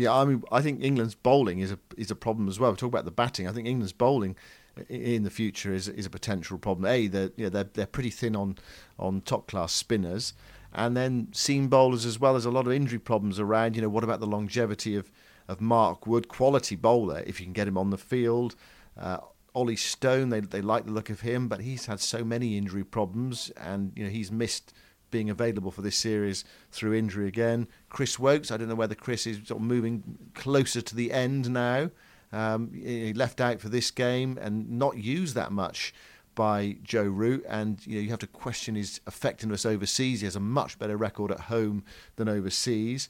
Yeah, 0.00 0.14
I 0.14 0.24
mean, 0.24 0.42
I 0.50 0.62
think 0.62 0.82
England's 0.82 1.14
bowling 1.14 1.58
is 1.60 1.70
a 1.72 1.78
is 1.96 2.10
a 2.10 2.16
problem 2.16 2.48
as 2.48 2.58
well. 2.58 2.70
We 2.70 2.76
talk 2.76 2.88
about 2.88 3.04
the 3.04 3.10
batting. 3.10 3.46
I 3.46 3.52
think 3.52 3.68
England's 3.68 3.92
bowling 3.92 4.36
in 4.88 5.24
the 5.24 5.30
future 5.30 5.74
is 5.74 5.88
is 5.88 6.06
a 6.06 6.10
potential 6.10 6.58
problem. 6.58 6.86
A, 6.86 7.06
they're 7.06 7.30
know, 7.36 7.48
they're 7.48 7.64
they're 7.64 7.86
pretty 7.86 8.10
thin 8.10 8.34
on 8.34 8.56
on 8.98 9.20
top 9.20 9.46
class 9.46 9.72
spinners, 9.72 10.32
and 10.72 10.96
then 10.96 11.28
seam 11.32 11.68
bowlers 11.68 12.06
as 12.06 12.18
well. 12.18 12.32
There's 12.32 12.46
a 12.46 12.50
lot 12.50 12.66
of 12.66 12.72
injury 12.72 12.98
problems 12.98 13.38
around. 13.38 13.76
You 13.76 13.82
know, 13.82 13.88
what 13.88 14.04
about 14.04 14.20
the 14.20 14.26
longevity 14.26 14.96
of 14.96 15.10
of 15.48 15.60
Mark 15.60 16.06
Wood, 16.06 16.28
quality 16.28 16.76
bowler 16.76 17.22
if 17.26 17.40
you 17.40 17.46
can 17.46 17.52
get 17.52 17.68
him 17.68 17.76
on 17.76 17.90
the 17.90 17.98
field. 17.98 18.54
Uh, 18.96 19.18
Ollie 19.54 19.76
Stone, 19.76 20.30
they 20.30 20.40
they 20.40 20.62
like 20.62 20.86
the 20.86 20.92
look 20.92 21.10
of 21.10 21.20
him, 21.20 21.48
but 21.48 21.60
he's 21.60 21.86
had 21.86 22.00
so 22.00 22.24
many 22.24 22.56
injury 22.56 22.84
problems, 22.84 23.50
and 23.56 23.92
you 23.96 24.04
know 24.04 24.10
he's 24.10 24.30
missed 24.30 24.72
being 25.10 25.30
available 25.30 25.70
for 25.70 25.82
this 25.82 25.96
series 25.96 26.44
through 26.70 26.94
injury 26.94 27.28
again. 27.28 27.68
Chris 27.88 28.18
Woakes, 28.18 28.50
I 28.50 28.56
don't 28.56 28.68
know 28.68 28.74
whether 28.74 28.94
Chris 28.94 29.26
is 29.26 29.36
sort 29.46 29.60
of 29.60 29.66
moving 29.66 30.18
closer 30.34 30.80
to 30.80 30.94
the 30.94 31.12
end 31.12 31.50
now. 31.50 31.90
Um, 32.32 32.70
he 32.72 33.12
left 33.12 33.40
out 33.40 33.60
for 33.60 33.68
this 33.68 33.90
game 33.90 34.38
and 34.40 34.70
not 34.70 34.96
used 34.96 35.34
that 35.34 35.50
much 35.50 35.92
by 36.34 36.76
Joe 36.82 37.02
Root, 37.04 37.44
and 37.48 37.84
you 37.86 37.96
know 37.96 38.00
you 38.00 38.10
have 38.10 38.20
to 38.20 38.26
question 38.26 38.74
his 38.74 39.00
effectiveness 39.06 39.66
overseas. 39.66 40.20
He 40.20 40.26
has 40.26 40.36
a 40.36 40.40
much 40.40 40.78
better 40.78 40.96
record 40.96 41.30
at 41.32 41.40
home 41.40 41.84
than 42.16 42.28
overseas. 42.28 43.08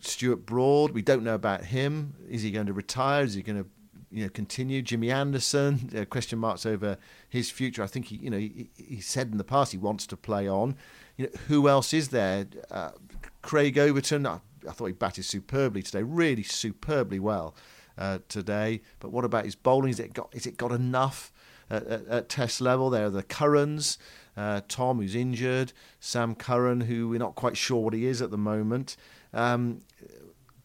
Stuart 0.00 0.46
Broad, 0.46 0.92
we 0.92 1.02
don't 1.02 1.24
know 1.24 1.34
about 1.34 1.64
him. 1.64 2.14
Is 2.28 2.42
he 2.42 2.50
going 2.50 2.66
to 2.66 2.72
retire? 2.72 3.24
Is 3.24 3.34
he 3.34 3.42
going 3.42 3.62
to 3.62 3.68
you 4.10 4.24
know 4.24 4.30
continue? 4.30 4.82
Jimmy 4.82 5.10
Anderson, 5.10 6.06
question 6.10 6.38
marks 6.38 6.64
over 6.64 6.96
his 7.28 7.50
future. 7.50 7.82
I 7.82 7.86
think 7.86 8.06
he 8.06 8.16
you 8.16 8.30
know 8.30 8.38
he, 8.38 8.70
he 8.76 9.00
said 9.00 9.32
in 9.32 9.38
the 9.38 9.44
past 9.44 9.72
he 9.72 9.78
wants 9.78 10.06
to 10.06 10.16
play 10.16 10.48
on. 10.48 10.76
You 11.18 11.26
know, 11.26 11.40
who 11.48 11.68
else 11.68 11.92
is 11.92 12.08
there? 12.08 12.46
Uh, 12.70 12.92
Craig 13.42 13.76
Overton, 13.76 14.24
I, 14.24 14.38
I, 14.66 14.72
thought 14.72 14.86
he 14.86 14.92
batted 14.92 15.24
superbly 15.24 15.82
today, 15.82 16.02
really 16.02 16.44
superbly 16.44 17.18
well 17.18 17.54
uh, 17.98 18.20
today. 18.28 18.80
But 19.00 19.10
what 19.10 19.24
about 19.24 19.44
his 19.44 19.56
bowling? 19.56 19.90
Is 19.90 20.00
it 20.00 20.14
got, 20.14 20.30
is 20.32 20.46
it 20.46 20.56
got 20.56 20.72
enough 20.72 21.32
at, 21.68 21.86
at, 21.86 22.06
at 22.06 22.28
test 22.28 22.60
level? 22.60 22.88
There 22.88 23.06
are 23.06 23.10
the 23.10 23.24
Currans, 23.24 23.98
uh, 24.36 24.62
Tom, 24.68 24.98
who's 24.98 25.16
injured, 25.16 25.72
Sam 25.98 26.36
Curran, 26.36 26.82
who 26.82 27.08
we're 27.08 27.18
not 27.18 27.34
quite 27.34 27.56
sure 27.56 27.82
what 27.82 27.94
he 27.94 28.06
is 28.06 28.22
at 28.22 28.30
the 28.30 28.38
moment. 28.38 28.96
Um, 29.34 29.80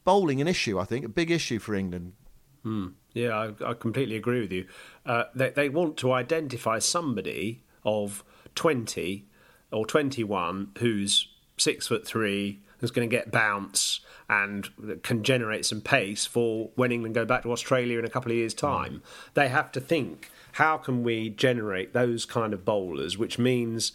bowling, 0.04 0.40
an 0.40 0.48
issue, 0.48 0.80
I 0.80 0.86
think, 0.86 1.04
a 1.04 1.10
big 1.10 1.32
issue 1.32 1.58
for 1.58 1.74
England. 1.74 2.14
Hmm. 2.62 2.90
Yeah, 3.14 3.30
I, 3.30 3.70
I, 3.70 3.74
completely 3.74 4.16
agree 4.16 4.40
with 4.40 4.52
you. 4.52 4.66
Uh, 5.06 5.26
they, 5.36 5.50
they 5.50 5.70
want 5.70 5.98
to 5.98 6.14
identify 6.14 6.80
somebody 6.80 7.64
of 7.86 8.24
20 8.56 9.26
or 9.74 9.86
21 9.86 10.72
who's 10.80 11.28
six 11.58 11.88
foot 11.88 12.06
three, 12.06 12.62
who's 12.80 12.92
going 12.92 13.10
to 13.10 13.16
get 13.16 13.32
bounce 13.32 14.02
and 14.30 14.70
can 15.04 15.24
generate 15.24 15.66
some 15.66 15.82
pace 15.82 16.26
for 16.26 16.70
when 16.76 16.92
England 16.92 17.16
go 17.16 17.26
back 17.26 17.44
to 17.44 17.52
Australia 17.52 18.00
in 18.00 18.06
a 18.06 18.10
couple 18.10 18.32
of 18.32 18.38
years' 18.38 18.54
time. 18.54 18.96
Mm. 18.96 19.34
They 19.34 19.48
have 19.50 19.72
to 19.74 19.80
think 19.80 20.32
how 20.54 20.78
can 20.78 21.04
we 21.04 21.30
generate 21.30 21.94
those 21.94 22.26
kind 22.26 22.54
of 22.54 22.66
bowlers, 22.66 23.18
which 23.18 23.40
means 23.40 23.94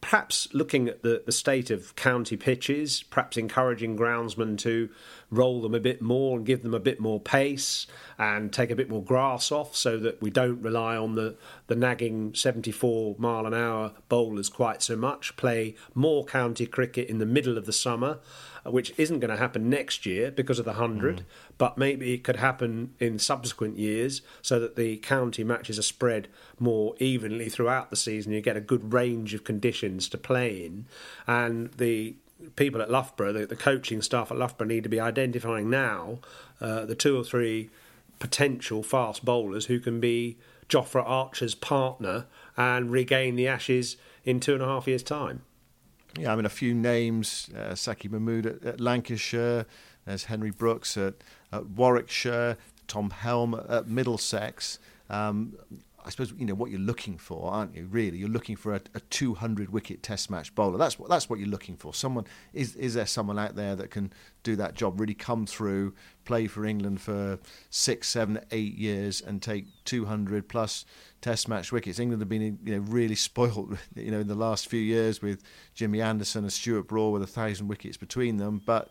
perhaps 0.00 0.48
looking 0.52 0.88
at 0.88 1.02
the, 1.02 1.22
the 1.26 1.32
state 1.32 1.70
of 1.70 1.94
county 1.96 2.36
pitches, 2.36 3.02
perhaps 3.02 3.36
encouraging 3.36 3.96
groundsmen 3.96 4.56
to 4.58 4.88
roll 5.30 5.60
them 5.60 5.74
a 5.74 5.80
bit 5.80 6.00
more 6.00 6.36
and 6.36 6.46
give 6.46 6.62
them 6.62 6.74
a 6.74 6.80
bit 6.80 6.98
more 6.98 7.20
pace 7.20 7.86
and 8.18 8.52
take 8.52 8.70
a 8.70 8.76
bit 8.76 8.88
more 8.88 9.02
grass 9.02 9.52
off 9.52 9.76
so 9.76 9.98
that 9.98 10.20
we 10.22 10.30
don't 10.30 10.62
rely 10.62 10.96
on 10.96 11.14
the, 11.14 11.36
the 11.66 11.76
nagging 11.76 12.34
74 12.34 13.14
mile 13.18 13.46
an 13.46 13.54
hour 13.54 13.92
bowlers 14.08 14.48
quite 14.48 14.82
so 14.82 14.96
much. 14.96 15.36
Play 15.36 15.74
more 15.94 16.24
county 16.24 16.66
cricket 16.66 17.08
in 17.08 17.18
the 17.18 17.26
middle 17.26 17.58
of 17.58 17.66
the 17.66 17.72
summer, 17.72 18.18
uh, 18.66 18.70
which 18.70 18.92
isn't 18.96 19.20
going 19.20 19.30
to 19.30 19.36
happen 19.36 19.68
next 19.68 20.06
year 20.06 20.30
because 20.30 20.58
of 20.58 20.64
the 20.64 20.72
100, 20.72 21.18
mm. 21.18 21.24
but 21.58 21.76
maybe 21.76 22.14
it 22.14 22.24
could 22.24 22.36
happen 22.36 22.94
in 22.98 23.18
subsequent 23.18 23.78
years 23.78 24.22
so 24.40 24.58
that 24.58 24.76
the 24.76 24.96
county 24.98 25.44
matches 25.44 25.78
are 25.78 25.82
spread 25.82 26.28
more 26.58 26.94
evenly 26.98 27.50
throughout 27.50 27.90
the 27.90 27.96
season. 27.96 28.32
You 28.32 28.40
get 28.40 28.56
a 28.56 28.62
good 28.62 28.92
range 28.94 29.34
of 29.34 29.44
conditions 29.44 30.08
to 30.08 30.18
play 30.18 30.64
in, 30.64 30.86
and 31.26 31.70
the 31.74 32.16
people 32.56 32.80
at 32.80 32.90
Loughborough, 32.90 33.32
the, 33.32 33.46
the, 33.46 33.56
coaching 33.56 34.02
staff 34.02 34.30
at 34.30 34.38
Loughborough, 34.38 34.66
need 34.66 34.84
to 34.84 34.88
be 34.88 35.00
identifying 35.00 35.68
now 35.68 36.18
uh, 36.60 36.84
the 36.84 36.94
two 36.94 37.18
or 37.18 37.24
three 37.24 37.70
potential 38.18 38.82
fast 38.82 39.24
bowlers 39.24 39.66
who 39.66 39.80
can 39.80 40.00
be 40.00 40.38
Jofra 40.68 41.02
Archer's 41.04 41.54
partner 41.54 42.26
and 42.56 42.90
regain 42.90 43.36
the 43.36 43.48
Ashes 43.48 43.96
in 44.24 44.40
two 44.40 44.54
and 44.54 44.62
a 44.62 44.66
half 44.66 44.86
years' 44.86 45.02
time. 45.02 45.42
Yeah, 46.18 46.32
I 46.32 46.36
mean, 46.36 46.46
a 46.46 46.50
few 46.50 46.74
names 46.74 47.48
uh, 47.54 47.72
Saqib 47.72 48.10
Mahmood 48.10 48.46
at, 48.46 48.64
at, 48.64 48.80
Lancashire, 48.80 49.66
there's 50.04 50.24
Henry 50.24 50.50
Brookes 50.50 50.96
at, 50.96 51.14
at 51.52 51.66
Warwickshire, 51.66 52.56
Tom 52.86 53.10
Helm 53.10 53.60
at 53.68 53.88
Middlesex. 53.88 54.78
Um, 55.10 55.56
I 56.08 56.10
suppose 56.10 56.32
you 56.38 56.46
know 56.46 56.54
what 56.54 56.70
you're 56.70 56.80
looking 56.80 57.18
for, 57.18 57.52
aren't 57.52 57.76
you? 57.76 57.86
Really, 57.90 58.16
you're 58.16 58.30
looking 58.30 58.56
for 58.56 58.72
a, 58.72 58.80
a 58.94 59.00
200 59.00 59.68
wicket 59.68 60.02
Test 60.02 60.30
match 60.30 60.54
bowler. 60.54 60.78
That's 60.78 60.98
what 60.98 61.10
that's 61.10 61.28
what 61.28 61.38
you're 61.38 61.50
looking 61.50 61.76
for. 61.76 61.92
Someone 61.92 62.24
is 62.54 62.74
is 62.76 62.94
there 62.94 63.04
someone 63.04 63.38
out 63.38 63.56
there 63.56 63.76
that 63.76 63.90
can 63.90 64.10
do 64.42 64.56
that 64.56 64.72
job? 64.72 64.98
Really 64.98 65.12
come 65.12 65.44
through, 65.44 65.92
play 66.24 66.46
for 66.46 66.64
England 66.64 67.02
for 67.02 67.38
six, 67.68 68.08
seven, 68.08 68.40
eight 68.52 68.78
years, 68.78 69.20
and 69.20 69.42
take 69.42 69.66
200 69.84 70.48
plus 70.48 70.86
Test 71.20 71.46
match 71.46 71.72
wickets. 71.72 71.98
England 71.98 72.22
have 72.22 72.28
been 72.30 72.58
you 72.64 72.76
know 72.76 72.84
really 72.88 73.14
spoilt, 73.14 73.68
you 73.94 74.10
know, 74.10 74.20
in 74.20 74.28
the 74.28 74.34
last 74.34 74.66
few 74.70 74.80
years 74.80 75.20
with 75.20 75.42
Jimmy 75.74 76.00
Anderson 76.00 76.44
and 76.44 76.52
Stuart 76.52 76.88
Broad 76.88 77.12
with 77.12 77.22
a 77.22 77.26
thousand 77.26 77.68
wickets 77.68 77.98
between 77.98 78.38
them, 78.38 78.62
but 78.64 78.90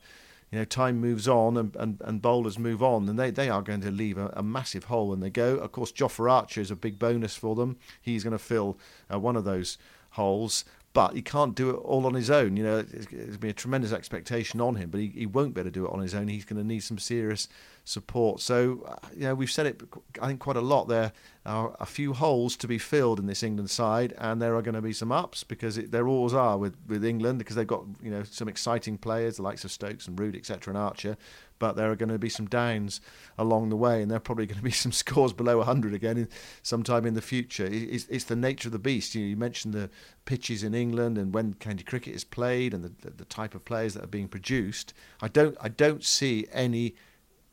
you 0.51 0.59
know, 0.59 0.65
time 0.65 0.99
moves 0.99 1.27
on 1.27 1.57
and, 1.57 1.75
and, 1.75 2.01
and 2.01 2.21
bowlers 2.21 2.57
move 2.57 2.81
on, 2.81 3.09
and 3.09 3.19
they, 3.19 3.31
they 3.31 3.49
are 3.49 3.61
going 3.61 3.81
to 3.81 3.91
leave 3.91 4.17
a, 4.17 4.31
a 4.35 4.43
massive 4.43 4.85
hole 4.85 5.09
when 5.09 5.19
they 5.19 5.29
go. 5.29 5.55
Of 5.57 5.71
course, 5.71 5.91
Jofra 5.91 6.31
Archer 6.31 6.61
is 6.61 6.71
a 6.71 6.75
big 6.75 6.97
bonus 6.97 7.35
for 7.35 7.55
them. 7.55 7.77
He's 8.01 8.23
going 8.23 8.31
to 8.31 8.39
fill 8.39 8.77
uh, 9.11 9.19
one 9.19 9.35
of 9.35 9.43
those 9.43 9.77
holes, 10.11 10.63
but 10.93 11.13
he 11.13 11.21
can't 11.21 11.53
do 11.53 11.69
it 11.69 11.75
all 11.75 12.05
on 12.05 12.13
his 12.13 12.29
own. 12.29 12.57
You 12.57 12.63
know, 12.63 12.81
there's 12.81 13.37
been 13.37 13.51
a 13.51 13.53
tremendous 13.53 13.91
expectation 13.91 14.59
on 14.59 14.75
him, 14.75 14.89
but 14.89 14.99
he, 14.99 15.07
he 15.07 15.25
won't 15.25 15.53
be 15.53 15.61
able 15.61 15.69
to 15.69 15.73
do 15.73 15.85
it 15.85 15.91
on 15.91 15.99
his 15.99 16.15
own. 16.15 16.27
He's 16.27 16.45
going 16.45 16.61
to 16.61 16.67
need 16.67 16.79
some 16.79 16.97
serious 16.97 17.47
support. 17.83 18.41
So, 18.41 18.83
uh, 18.87 19.07
you 19.15 19.23
know, 19.23 19.35
we've 19.35 19.51
said 19.51 19.65
it, 19.65 19.81
I 20.21 20.27
think, 20.27 20.39
quite 20.39 20.57
a 20.57 20.61
lot. 20.61 20.87
There 20.87 21.13
are 21.45 21.75
a 21.79 21.85
few 21.85 22.13
holes 22.13 22.57
to 22.57 22.67
be 22.67 22.77
filled 22.77 23.19
in 23.19 23.27
this 23.27 23.43
England 23.43 23.69
side, 23.69 24.13
and 24.17 24.41
there 24.41 24.55
are 24.55 24.61
going 24.61 24.75
to 24.75 24.81
be 24.81 24.91
some 24.91 25.11
ups 25.11 25.43
because 25.43 25.77
it, 25.77 25.91
there 25.91 26.07
always 26.07 26.33
are 26.33 26.57
with, 26.57 26.75
with 26.87 27.05
England 27.05 27.39
because 27.39 27.55
they've 27.55 27.67
got, 27.67 27.85
you 28.01 28.09
know, 28.09 28.23
some 28.23 28.47
exciting 28.47 28.97
players, 28.97 29.37
the 29.37 29.43
likes 29.43 29.63
of 29.63 29.71
Stokes 29.71 30.07
and 30.07 30.19
Root, 30.19 30.35
etc., 30.35 30.73
and 30.73 30.77
Archer. 30.77 31.15
But 31.59 31.75
there 31.75 31.91
are 31.91 31.95
going 31.95 32.09
to 32.09 32.19
be 32.19 32.29
some 32.29 32.45
downs 32.45 33.01
along 33.37 33.69
the 33.69 33.75
way, 33.75 34.01
and 34.01 34.11
there 34.11 34.17
are 34.17 34.21
probably 34.21 34.45
going 34.45 34.57
to 34.57 34.63
be 34.63 34.71
some 34.85 34.91
scores 34.91 35.33
below 35.33 35.57
100 35.57 35.93
again 35.93 36.17
in, 36.17 36.29
sometime 36.61 37.05
in 37.05 37.13
the 37.13 37.21
future. 37.21 37.67
It's, 37.69 38.05
it's 38.05 38.25
the 38.25 38.35
nature 38.35 38.67
of 38.67 38.73
the 38.73 38.79
beast. 38.79 39.15
You, 39.15 39.21
know, 39.21 39.27
you 39.27 39.37
mentioned 39.37 39.73
the 39.73 39.89
pitches 40.25 40.63
in 40.63 40.73
England 40.73 41.17
and 41.17 41.33
when 41.33 41.53
county 41.55 41.83
cricket 41.83 42.15
is 42.15 42.23
played 42.23 42.73
and 42.73 42.83
the, 42.83 43.09
the 43.09 43.25
type 43.25 43.55
of 43.55 43.65
players 43.65 43.93
that 43.95 44.03
are 44.03 44.07
being 44.07 44.27
produced. 44.27 44.93
I 45.21 45.27
don't, 45.27 45.57
I 45.59 45.69
don't 45.69 46.03
see 46.03 46.47
any 46.51 46.95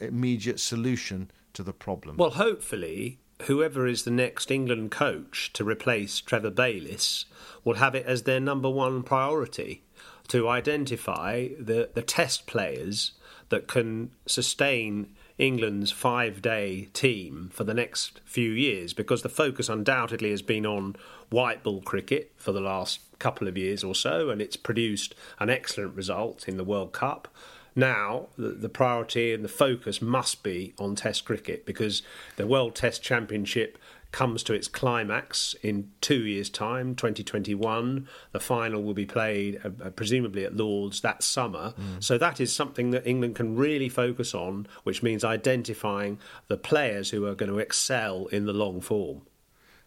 immediate 0.01 0.61
solution 0.61 1.31
to 1.55 1.63
the 1.63 1.73
problem. 1.73 2.17
Well, 2.17 2.31
hopefully, 2.31 3.19
whoever 3.43 3.87
is 3.87 4.03
the 4.03 4.11
next 4.11 4.51
England 4.51 4.91
coach 4.91 5.53
to 5.55 5.65
replace 5.65 6.21
Trevor 6.21 6.51
Bayliss 6.51 7.27
will 7.65 7.75
have 7.75 7.95
it 7.95 8.07
as 8.07 8.23
their 8.23 8.41
number 8.41 8.71
one 8.71 9.03
priority 9.03 9.83
to 10.29 10.49
identify 10.49 11.49
the, 11.59 11.91
the 11.95 12.03
test 12.03 12.47
players 12.47 13.13
that 13.55 13.69
can 13.69 14.11
sustain 14.27 15.07
England's 15.39 15.93
five 15.93 16.43
day 16.43 16.89
team 16.93 17.51
for 17.53 17.63
the 17.63 17.73
next 17.73 18.21
few 18.25 18.51
years 18.51 18.93
because 18.93 19.23
the 19.23 19.29
focus 19.29 19.69
undoubtedly 19.69 20.31
has 20.31 20.43
been 20.43 20.67
on 20.67 20.97
white 21.31 21.63
ball 21.63 21.81
cricket 21.81 22.33
for 22.37 22.51
the 22.51 22.61
last 22.61 22.99
couple 23.21 23.47
of 23.47 23.57
years 23.57 23.85
or 23.85 23.95
so, 23.95 24.29
and 24.29 24.43
it's 24.43 24.57
produced 24.57 25.15
an 25.39 25.51
excellent 25.51 25.95
result 25.95 26.49
in 26.49 26.57
the 26.57 26.65
World 26.65 26.93
Cup. 26.93 27.29
Now, 27.77 28.27
the, 28.37 28.49
the 28.49 28.69
priority 28.69 29.33
and 29.33 29.45
the 29.45 29.49
focus 29.49 30.03
must 30.03 30.43
be 30.43 30.75
on 30.77 30.97
Test 30.97 31.25
cricket 31.25 31.65
because 31.65 32.03
the 32.35 32.49
World 32.49 32.75
Test 32.75 33.05
Championship 33.05 33.79
comes 34.15 34.45
to 34.45 34.55
its 34.55 34.69
climax 34.69 35.57
in 35.61 35.91
two 36.01 36.25
years' 36.25 36.49
time, 36.49 36.95
2021. 36.95 38.07
The 38.31 38.39
final 38.39 38.81
will 38.81 38.95
be 38.95 39.05
played 39.05 39.61
uh, 39.65 39.71
uh, 39.87 39.91
presumably 39.91 40.45
at 40.45 40.57
Lords 40.57 41.01
that 41.01 41.25
summer. 41.25 41.75
Mm. 41.77 42.03
So 42.03 42.17
that 42.19 42.41
is 42.41 42.53
something 42.53 42.93
that 42.93 43.05
England 43.09 43.35
can 43.35 43.57
really 43.57 43.89
focus 43.89 44.33
on, 44.33 44.69
which 44.85 45.03
means 45.03 45.25
identifying 45.25 46.21
the 46.47 46.57
players 46.57 47.11
who 47.11 47.27
are 47.27 47.35
going 47.35 47.51
to 47.51 47.59
excel 47.59 48.27
in 48.27 48.47
the 48.47 48.53
long 48.53 48.81
form. 48.81 49.23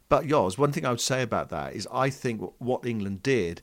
But 0.09 0.25
yours, 0.25 0.57
one 0.57 0.73
thing 0.73 0.85
I 0.85 0.89
would 0.89 0.99
say 0.99 1.21
about 1.21 1.47
that 1.49 1.73
is 1.73 1.87
I 1.89 2.09
think 2.09 2.41
what 2.57 2.85
England 2.85 3.23
did 3.23 3.61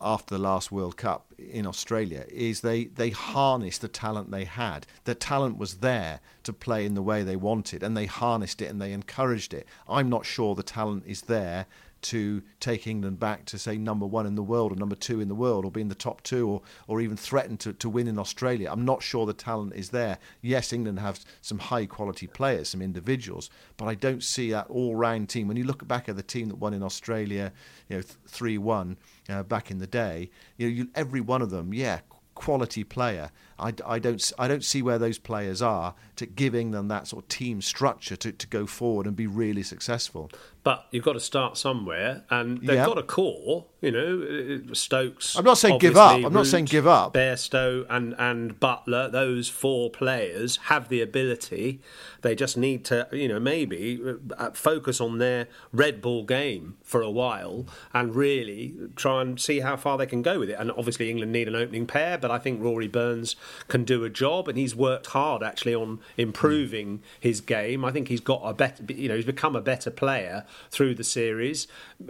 after 0.00 0.34
the 0.34 0.40
last 0.40 0.72
World 0.72 0.96
Cup 0.96 1.32
in 1.38 1.66
Australia 1.66 2.24
is 2.28 2.60
they, 2.60 2.84
they 2.84 3.10
harnessed 3.10 3.80
the 3.80 3.88
talent 3.88 4.30
they 4.30 4.44
had. 4.44 4.86
The 5.04 5.14
talent 5.14 5.58
was 5.58 5.76
there 5.76 6.20
to 6.44 6.52
play 6.52 6.86
in 6.86 6.94
the 6.94 7.02
way 7.02 7.22
they 7.22 7.36
wanted, 7.36 7.82
and 7.82 7.96
they 7.96 8.06
harnessed 8.06 8.62
it 8.62 8.70
and 8.70 8.80
they 8.80 8.92
encouraged 8.92 9.54
it. 9.54 9.66
I'm 9.88 10.08
not 10.08 10.26
sure 10.26 10.54
the 10.54 10.62
talent 10.62 11.04
is 11.06 11.22
there 11.22 11.66
to 12.04 12.42
take 12.60 12.86
England 12.86 13.18
back 13.18 13.44
to 13.46 13.58
say 13.58 13.78
number 13.78 14.06
one 14.06 14.26
in 14.26 14.34
the 14.34 14.42
world 14.42 14.72
or 14.72 14.76
number 14.76 14.94
two 14.94 15.20
in 15.20 15.28
the 15.28 15.34
world 15.34 15.64
or 15.64 15.70
be 15.70 15.80
in 15.80 15.88
the 15.88 15.94
top 15.94 16.22
two 16.22 16.48
or, 16.48 16.62
or 16.86 17.00
even 17.00 17.16
threaten 17.16 17.56
to, 17.56 17.72
to 17.72 17.88
win 17.88 18.06
in 18.06 18.18
Australia. 18.18 18.68
I'm 18.70 18.84
not 18.84 19.02
sure 19.02 19.24
the 19.24 19.32
talent 19.32 19.74
is 19.74 19.88
there. 19.90 20.18
Yes, 20.42 20.72
England 20.72 20.98
have 21.00 21.20
some 21.40 21.58
high 21.58 21.86
quality 21.86 22.26
players, 22.26 22.68
some 22.68 22.82
individuals, 22.82 23.48
but 23.76 23.86
I 23.86 23.94
don't 23.94 24.22
see 24.22 24.50
that 24.50 24.68
all 24.68 24.94
round 24.94 25.28
team. 25.28 25.48
When 25.48 25.56
you 25.56 25.64
look 25.64 25.86
back 25.88 26.08
at 26.08 26.16
the 26.16 26.22
team 26.22 26.48
that 26.48 26.56
won 26.56 26.74
in 26.74 26.82
Australia, 26.82 27.52
you 27.88 27.96
know, 27.96 28.02
three 28.26 28.58
one 28.58 28.98
uh, 29.28 29.42
back 29.42 29.70
in 29.70 29.78
the 29.78 29.86
day, 29.86 30.30
you 30.58 30.68
know, 30.68 30.74
you, 30.74 30.88
every 30.94 31.22
one 31.22 31.40
of 31.40 31.50
them, 31.50 31.72
yeah, 31.72 32.00
quality 32.34 32.84
player. 32.84 33.30
I, 33.58 33.72
I, 33.86 33.98
don't 33.98 34.32
I 34.38 34.48
don't 34.48 34.64
see 34.64 34.82
where 34.82 34.98
those 34.98 35.18
players 35.18 35.62
are 35.62 35.94
to 36.16 36.26
giving 36.26 36.70
them 36.70 36.88
that 36.88 37.08
sort 37.08 37.24
of 37.24 37.28
team 37.28 37.60
structure 37.60 38.16
to, 38.16 38.32
to 38.32 38.46
go 38.46 38.66
forward 38.66 39.06
and 39.06 39.16
be 39.16 39.26
really 39.26 39.62
successful. 39.62 40.30
But 40.64 40.86
you've 40.90 41.04
got 41.04 41.12
to 41.12 41.20
start 41.20 41.58
somewhere, 41.58 42.24
and 42.30 42.58
they've 42.62 42.86
got 42.86 42.96
a 42.96 43.02
core. 43.02 43.66
You 43.82 43.90
know, 43.90 44.22
uh, 44.22 44.70
uh, 44.70 44.74
Stokes. 44.74 45.36
I'm 45.36 45.44
not 45.44 45.58
saying 45.58 45.76
give 45.76 45.98
up. 45.98 46.24
I'm 46.24 46.32
not 46.32 46.46
saying 46.46 46.64
give 46.64 46.86
up. 46.86 47.12
Bairstow 47.12 47.84
and 47.90 48.14
and 48.18 48.58
Buttler, 48.58 49.12
those 49.12 49.50
four 49.50 49.90
players 49.90 50.56
have 50.68 50.88
the 50.88 51.02
ability. 51.02 51.82
They 52.22 52.34
just 52.34 52.56
need 52.56 52.82
to, 52.86 53.06
you 53.12 53.28
know, 53.28 53.38
maybe 53.38 54.00
uh, 54.02 54.14
uh 54.38 54.50
focus 54.52 55.02
on 55.02 55.18
their 55.18 55.48
red 55.70 56.00
Bull 56.00 56.24
game 56.24 56.78
for 56.82 57.02
a 57.02 57.10
while 57.10 57.66
and 57.92 58.14
really 58.14 58.74
try 58.96 59.20
and 59.20 59.38
see 59.38 59.60
how 59.60 59.76
far 59.76 59.98
they 59.98 60.06
can 60.06 60.22
go 60.22 60.38
with 60.38 60.48
it. 60.48 60.56
And 60.58 60.70
obviously, 60.70 61.10
England 61.10 61.32
need 61.32 61.46
an 61.46 61.56
opening 61.56 61.86
pair, 61.86 62.16
but 62.16 62.30
I 62.30 62.38
think 62.38 62.62
Rory 62.62 62.88
Burns 62.88 63.36
can 63.68 63.84
do 63.84 64.04
a 64.04 64.10
job, 64.10 64.48
and 64.48 64.58
he's 64.58 64.74
worked 64.74 65.06
hard 65.06 65.42
actually 65.42 65.74
on 65.74 66.00
improving 66.16 66.98
mm. 66.98 67.00
his 67.20 67.40
game. 67.40 67.84
I 67.84 67.92
think 67.92 68.08
he's 68.08 68.20
got 68.20 68.42
a 68.44 68.52
better, 68.52 68.84
you 68.88 69.08
know, 69.08 69.16
he's 69.16 69.24
become 69.24 69.56
a 69.56 69.60
better 69.60 69.90
player 69.90 70.44
through 70.70 70.94
the 70.94 71.04
series. 71.04 71.66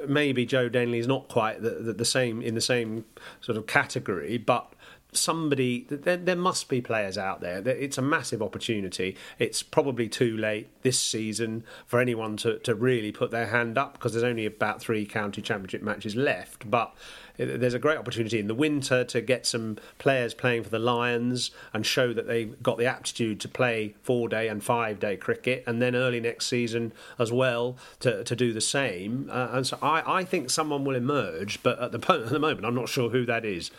Maybe 0.06 0.46
Joe 0.46 0.68
Denley 0.68 0.98
is 0.98 1.06
not 1.06 1.28
quite 1.28 1.62
the, 1.62 1.70
the, 1.70 1.92
the 1.92 2.04
same 2.04 2.42
in 2.42 2.54
the 2.54 2.60
same 2.60 3.04
sort 3.40 3.58
of 3.58 3.66
category, 3.66 4.38
but 4.38 4.74
somebody 5.16 5.86
there, 5.88 6.16
there, 6.16 6.36
must 6.36 6.68
be 6.68 6.80
players 6.80 7.16
out 7.16 7.40
there 7.40 7.66
it's 7.68 7.98
a 7.98 8.02
massive 8.02 8.42
opportunity 8.42 9.16
it's 9.38 9.62
probably 9.62 10.08
too 10.08 10.36
late 10.36 10.68
this 10.82 10.98
season 10.98 11.64
for 11.86 12.00
anyone 12.00 12.36
to, 12.36 12.58
to 12.58 12.74
really 12.74 13.12
put 13.12 13.30
their 13.30 13.46
hand 13.46 13.78
up 13.78 13.94
because 13.94 14.12
there's 14.12 14.24
only 14.24 14.44
about 14.44 14.80
three 14.80 15.06
county 15.06 15.40
championship 15.40 15.82
matches 15.82 16.16
left 16.16 16.68
but 16.68 16.94
there's 17.36 17.74
a 17.74 17.78
great 17.78 17.98
opportunity 17.98 18.38
in 18.38 18.46
the 18.46 18.54
winter 18.54 19.04
to 19.04 19.20
get 19.20 19.46
some 19.46 19.76
players 19.98 20.34
playing 20.34 20.62
for 20.62 20.70
the 20.70 20.78
Lions 20.78 21.50
and 21.72 21.84
show 21.84 22.12
that 22.12 22.26
they've 22.26 22.62
got 22.62 22.78
the 22.78 22.86
aptitude 22.86 23.40
to 23.40 23.48
play 23.48 23.94
four 24.02 24.28
day 24.28 24.48
and 24.48 24.62
five 24.62 25.00
day 25.00 25.16
cricket, 25.16 25.64
and 25.66 25.82
then 25.82 25.96
early 25.96 26.20
next 26.20 26.46
season 26.46 26.92
as 27.18 27.32
well 27.32 27.76
to, 28.00 28.22
to 28.24 28.36
do 28.36 28.52
the 28.52 28.60
same. 28.60 29.28
Uh, 29.30 29.48
and 29.52 29.66
so 29.66 29.78
I, 29.82 30.20
I 30.20 30.24
think 30.24 30.50
someone 30.50 30.84
will 30.84 30.96
emerge, 30.96 31.62
but 31.62 31.78
at 31.80 31.92
the, 31.92 31.98
at 32.12 32.30
the 32.30 32.38
moment, 32.38 32.64
I'm 32.64 32.74
not 32.74 32.88
sure 32.88 33.10
who 33.10 33.26
that 33.26 33.44
is. 33.44 33.70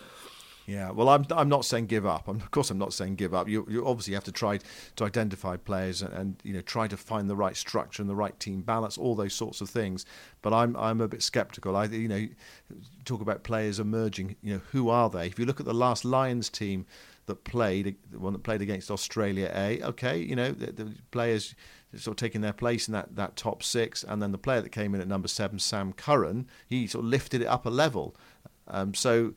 Yeah, 0.65 0.89
well, 0.89 1.10
I'm 1.10 1.25
I'm 1.30 1.47
not 1.47 1.63
saying 1.63 1.86
give 1.86 2.08
up. 2.08 2.28
I'm, 2.28 2.38
of 2.38 2.49
course, 2.49 2.71
I'm 2.71 2.80
not 2.80 2.91
saying 2.91 3.15
give 3.15 3.36
up. 3.36 3.47
You 3.47 3.67
you 3.69 3.86
obviously 3.86 4.15
have 4.15 4.23
to 4.23 4.32
try 4.32 4.60
to 4.95 5.04
identify 5.04 5.58
players 5.58 6.01
and, 6.01 6.13
and, 6.13 6.36
you 6.43 6.54
know 6.54 6.62
try 6.62 6.88
to 6.88 6.97
find 6.97 7.30
the 7.30 7.36
right 7.36 7.56
structure 7.56 8.01
and 8.01 8.10
the 8.10 8.15
right 8.15 8.38
team 8.39 8.62
balance, 8.62 8.97
all 8.97 9.13
those 9.15 9.34
sorts 9.34 9.62
of 9.62 9.69
things. 9.69 10.06
But 10.41 10.54
I'm 10.54 10.75
I'm 10.75 11.01
a 11.01 11.08
bit 11.08 11.21
sceptical. 11.21 11.75
I 11.75 11.86
you 11.86 12.08
know 12.08 12.28
talk 13.06 13.21
about 13.21 13.43
players 13.43 13.80
emerging. 13.80 14.38
You 14.41 14.56
know 14.56 14.62
who 14.71 14.89
are 14.89 15.10
they? 15.10 15.28
If 15.28 15.38
you 15.38 15.45
look 15.45 15.60
at 15.60 15.67
the 15.67 15.73
last 15.73 16.04
Lions 16.04 16.49
team 16.49 16.88
that 17.28 17.43
played, 17.43 17.95
the 18.12 18.19
one 18.19 18.34
that 18.34 18.43
played 18.43 18.62
against 18.62 18.89
Australia 18.89 19.51
A, 19.54 19.82
okay, 19.84 20.17
you 20.17 20.36
know 20.36 20.51
the, 20.51 20.71
the 20.71 20.95
players 21.12 21.54
sort 21.95 22.13
of 22.13 22.17
taking 22.17 22.41
their 22.41 22.54
place 22.54 22.88
in 22.88 22.93
that, 22.93 23.15
that 23.15 23.36
top 23.36 23.62
six, 23.62 24.04
and 24.04 24.21
then 24.21 24.32
the 24.32 24.38
player 24.38 24.62
that 24.62 24.69
came 24.69 24.95
in 24.95 25.01
at 25.01 25.08
number 25.08 25.28
seven, 25.28 25.60
Sam 25.60 25.93
Curran, 25.93 26.47
he 26.67 26.88
sort 26.88 27.06
of 27.06 27.10
lifted 27.10 27.41
it 27.41 27.47
up 27.47 27.65
a 27.65 27.69
level. 27.69 28.15
Um, 28.67 28.93
so 28.93 29.34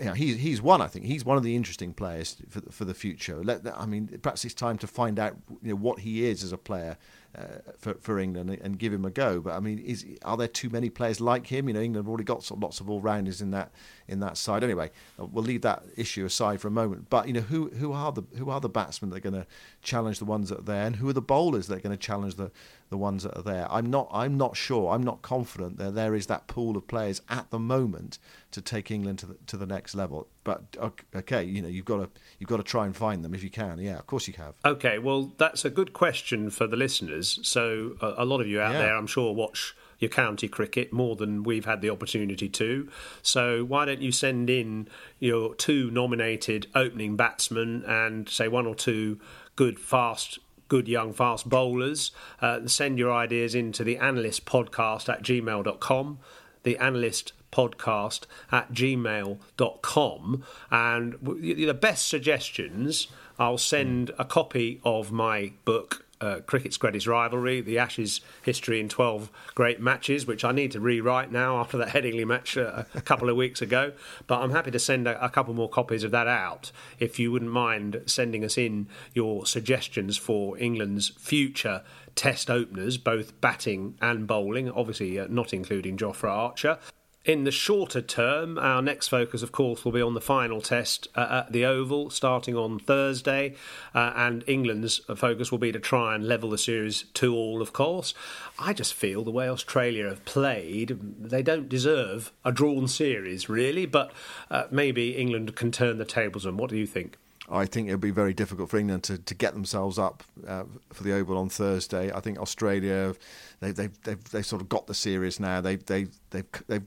you 0.00 0.06
know, 0.06 0.12
he's 0.12 0.38
he's 0.38 0.62
one. 0.62 0.80
I 0.80 0.86
think 0.86 1.04
he's 1.04 1.24
one 1.24 1.36
of 1.36 1.42
the 1.42 1.54
interesting 1.54 1.92
players 1.92 2.36
for 2.48 2.60
for 2.70 2.84
the 2.84 2.94
future. 2.94 3.42
Let, 3.42 3.66
I 3.78 3.86
mean, 3.86 4.18
perhaps 4.22 4.44
it's 4.44 4.54
time 4.54 4.78
to 4.78 4.86
find 4.86 5.18
out 5.18 5.36
you 5.62 5.70
know, 5.70 5.76
what 5.76 6.00
he 6.00 6.24
is 6.26 6.42
as 6.42 6.52
a 6.52 6.58
player 6.58 6.96
uh, 7.36 7.72
for 7.78 7.94
for 7.94 8.18
England 8.18 8.50
and 8.62 8.78
give 8.78 8.92
him 8.92 9.04
a 9.04 9.10
go. 9.10 9.40
But 9.40 9.54
I 9.54 9.60
mean, 9.60 9.78
is 9.78 10.06
are 10.24 10.36
there 10.36 10.48
too 10.48 10.70
many 10.70 10.88
players 10.90 11.20
like 11.20 11.48
him? 11.48 11.68
You 11.68 11.74
know, 11.74 11.80
England 11.80 12.04
have 12.04 12.08
already 12.08 12.24
got 12.24 12.48
lots 12.58 12.80
of 12.80 12.88
all 12.88 13.00
rounders 13.00 13.40
in 13.40 13.50
that 13.50 13.72
in 14.06 14.20
that 14.20 14.36
side. 14.36 14.62
Anyway, 14.62 14.90
uh, 15.18 15.26
we'll 15.26 15.44
leave 15.44 15.62
that 15.62 15.82
issue 15.96 16.24
aside 16.24 16.60
for 16.60 16.68
a 16.68 16.70
moment. 16.70 17.10
But 17.10 17.26
you 17.26 17.32
know, 17.32 17.40
who 17.40 17.70
who 17.70 17.92
are 17.92 18.12
the 18.12 18.22
who 18.36 18.50
are 18.50 18.60
the 18.60 18.68
batsmen 18.68 19.10
that 19.10 19.16
are 19.16 19.30
going 19.30 19.42
to 19.42 19.46
challenge 19.82 20.18
the 20.18 20.24
ones 20.24 20.48
that 20.50 20.60
are 20.60 20.62
there, 20.62 20.86
and 20.86 20.96
who 20.96 21.08
are 21.08 21.14
the 21.14 21.22
bowlers 21.22 21.66
that 21.66 21.78
are 21.78 21.80
going 21.80 21.96
to 21.96 22.06
challenge 22.06 22.36
the 22.36 22.50
the 22.90 22.98
ones 22.98 23.24
that 23.24 23.36
are 23.36 23.42
there? 23.42 23.66
I'm 23.70 23.90
not 23.90 24.08
I'm 24.12 24.36
not 24.36 24.56
sure. 24.56 24.92
I'm 24.92 25.02
not 25.02 25.22
confident 25.22 25.78
that 25.78 25.94
there 25.94 26.14
is 26.14 26.26
that 26.26 26.46
pool 26.46 26.76
of 26.76 26.86
players 26.86 27.20
at 27.28 27.50
the 27.50 27.58
moment 27.58 28.18
to 28.52 28.60
take 28.60 28.90
England 28.90 29.18
to 29.20 29.26
the, 29.26 29.34
to 29.46 29.56
the 29.56 29.66
next 29.66 29.94
level. 29.94 30.28
But 30.44 30.76
okay, 31.14 31.42
you 31.42 31.62
know, 31.62 31.68
you've 31.68 31.86
got 31.86 31.96
to 31.96 32.20
you've 32.38 32.48
got 32.48 32.58
to 32.58 32.62
try 32.62 32.84
and 32.84 32.94
find 32.94 33.24
them 33.24 33.34
if 33.34 33.42
you 33.42 33.50
can. 33.50 33.78
Yeah, 33.78 33.98
of 33.98 34.06
course 34.06 34.28
you 34.28 34.34
have. 34.34 34.54
Okay, 34.64 34.98
well, 34.98 35.32
that's 35.38 35.64
a 35.64 35.70
good 35.70 35.92
question 35.94 36.50
for 36.50 36.66
the 36.66 36.76
listeners. 36.76 37.40
So 37.42 37.96
a, 38.00 38.14
a 38.18 38.24
lot 38.24 38.40
of 38.40 38.46
you 38.46 38.60
out 38.60 38.74
yeah. 38.74 38.80
there, 38.80 38.96
I'm 38.96 39.06
sure, 39.06 39.34
watch 39.34 39.74
your 39.98 40.10
county 40.10 40.48
cricket 40.48 40.92
more 40.92 41.16
than 41.16 41.42
we've 41.42 41.64
had 41.64 41.80
the 41.80 41.90
opportunity 41.90 42.48
to. 42.48 42.88
So 43.22 43.64
why 43.64 43.86
don't 43.86 44.02
you 44.02 44.12
send 44.12 44.50
in 44.50 44.88
your 45.18 45.54
two 45.54 45.90
nominated 45.90 46.66
opening 46.74 47.16
batsmen 47.16 47.84
and 47.86 48.28
say 48.28 48.46
one 48.46 48.66
or 48.66 48.74
two 48.74 49.18
good 49.56 49.78
fast 49.78 50.38
good 50.68 50.88
young 50.88 51.12
fast 51.12 51.48
bowlers. 51.48 52.10
Uh, 52.40 52.66
send 52.66 52.98
your 52.98 53.12
ideas 53.12 53.54
into 53.54 53.84
the 53.84 53.98
analyst 53.98 54.44
podcast 54.44 55.08
at 55.08 55.22
gmail.com. 55.22 56.18
The 56.62 56.78
analyst 56.78 57.32
podcast 57.54 58.22
at 58.50 58.72
gmail.com. 58.72 60.44
And 60.70 61.14
the 61.22 61.74
best 61.74 62.08
suggestions, 62.08 63.06
I'll 63.38 63.58
send 63.58 64.10
a 64.18 64.24
copy 64.24 64.80
of 64.84 65.12
my 65.12 65.52
book 65.64 66.04
uh, 66.20 66.40
Cricket's 66.40 66.76
Greatest 66.76 67.06
Rivalry, 67.06 67.60
the 67.60 67.78
Ashes 67.78 68.20
history 68.42 68.80
in 68.80 68.88
12 68.88 69.30
great 69.54 69.80
matches, 69.80 70.26
which 70.26 70.44
I 70.44 70.52
need 70.52 70.72
to 70.72 70.80
rewrite 70.80 71.30
now 71.30 71.58
after 71.58 71.76
that 71.78 71.88
Headingley 71.88 72.26
match 72.26 72.56
uh, 72.56 72.84
a 72.94 73.00
couple 73.02 73.28
of 73.28 73.36
weeks 73.36 73.60
ago. 73.60 73.92
But 74.26 74.40
I'm 74.40 74.50
happy 74.50 74.70
to 74.70 74.78
send 74.78 75.06
a, 75.06 75.22
a, 75.22 75.28
couple 75.28 75.52
more 75.54 75.68
copies 75.68 76.04
of 76.04 76.12
that 76.12 76.26
out 76.26 76.72
if 76.98 77.18
you 77.18 77.30
wouldn't 77.30 77.50
mind 77.50 78.02
sending 78.06 78.44
us 78.44 78.56
in 78.56 78.88
your 79.12 79.44
suggestions 79.44 80.16
for 80.16 80.56
England's 80.58 81.08
future 81.08 81.82
test 82.14 82.50
openers, 82.50 82.96
both 82.96 83.38
batting 83.40 83.96
and 84.00 84.26
bowling, 84.26 84.70
obviously 84.70 85.18
uh, 85.18 85.26
not 85.28 85.52
including 85.52 85.96
Jofra 85.96 86.30
Archer. 86.30 86.78
In 87.24 87.44
the 87.44 87.50
shorter 87.50 88.02
term, 88.02 88.58
our 88.58 88.82
next 88.82 89.08
focus, 89.08 89.42
of 89.42 89.50
course, 89.50 89.82
will 89.82 89.92
be 89.92 90.02
on 90.02 90.12
the 90.12 90.20
final 90.20 90.60
test 90.60 91.08
uh, 91.14 91.44
at 91.46 91.52
the 91.52 91.64
Oval 91.64 92.10
starting 92.10 92.54
on 92.54 92.78
Thursday. 92.78 93.54
Uh, 93.94 94.12
and 94.14 94.44
England's 94.46 94.98
focus 95.16 95.50
will 95.50 95.58
be 95.58 95.72
to 95.72 95.78
try 95.78 96.14
and 96.14 96.28
level 96.28 96.50
the 96.50 96.58
series 96.58 97.04
to 97.14 97.34
all, 97.34 97.62
of 97.62 97.72
course. 97.72 98.12
I 98.58 98.74
just 98.74 98.92
feel 98.92 99.24
the 99.24 99.30
way 99.30 99.48
Australia 99.48 100.06
have 100.10 100.22
played, 100.26 100.98
they 101.18 101.42
don't 101.42 101.66
deserve 101.66 102.30
a 102.44 102.52
drawn 102.52 102.88
series, 102.88 103.48
really. 103.48 103.86
But 103.86 104.12
uh, 104.50 104.64
maybe 104.70 105.16
England 105.16 105.56
can 105.56 105.72
turn 105.72 105.96
the 105.96 106.04
tables 106.04 106.44
on. 106.44 106.58
What 106.58 106.68
do 106.68 106.76
you 106.76 106.86
think? 106.86 107.16
I 107.50 107.66
think 107.66 107.88
it'll 107.88 107.98
be 107.98 108.10
very 108.10 108.34
difficult 108.34 108.70
for 108.70 108.78
England 108.78 109.02
to, 109.04 109.18
to 109.18 109.34
get 109.34 109.52
themselves 109.52 109.98
up 109.98 110.24
uh, 110.46 110.64
for 110.92 111.04
the 111.04 111.12
Oval 111.12 111.38
on 111.38 111.48
Thursday. 111.48 112.10
I 112.12 112.20
think 112.20 112.38
Australia, 112.38 113.14
they 113.60 113.70
they 113.70 113.88
they've, 114.02 114.30
they've 114.30 114.46
sort 114.46 114.62
of 114.62 114.68
got 114.68 114.86
the 114.86 114.94
series 114.94 115.40
now. 115.40 115.60
They 115.60 115.76
they 115.76 116.06
they 116.30 116.42
they 116.68 116.80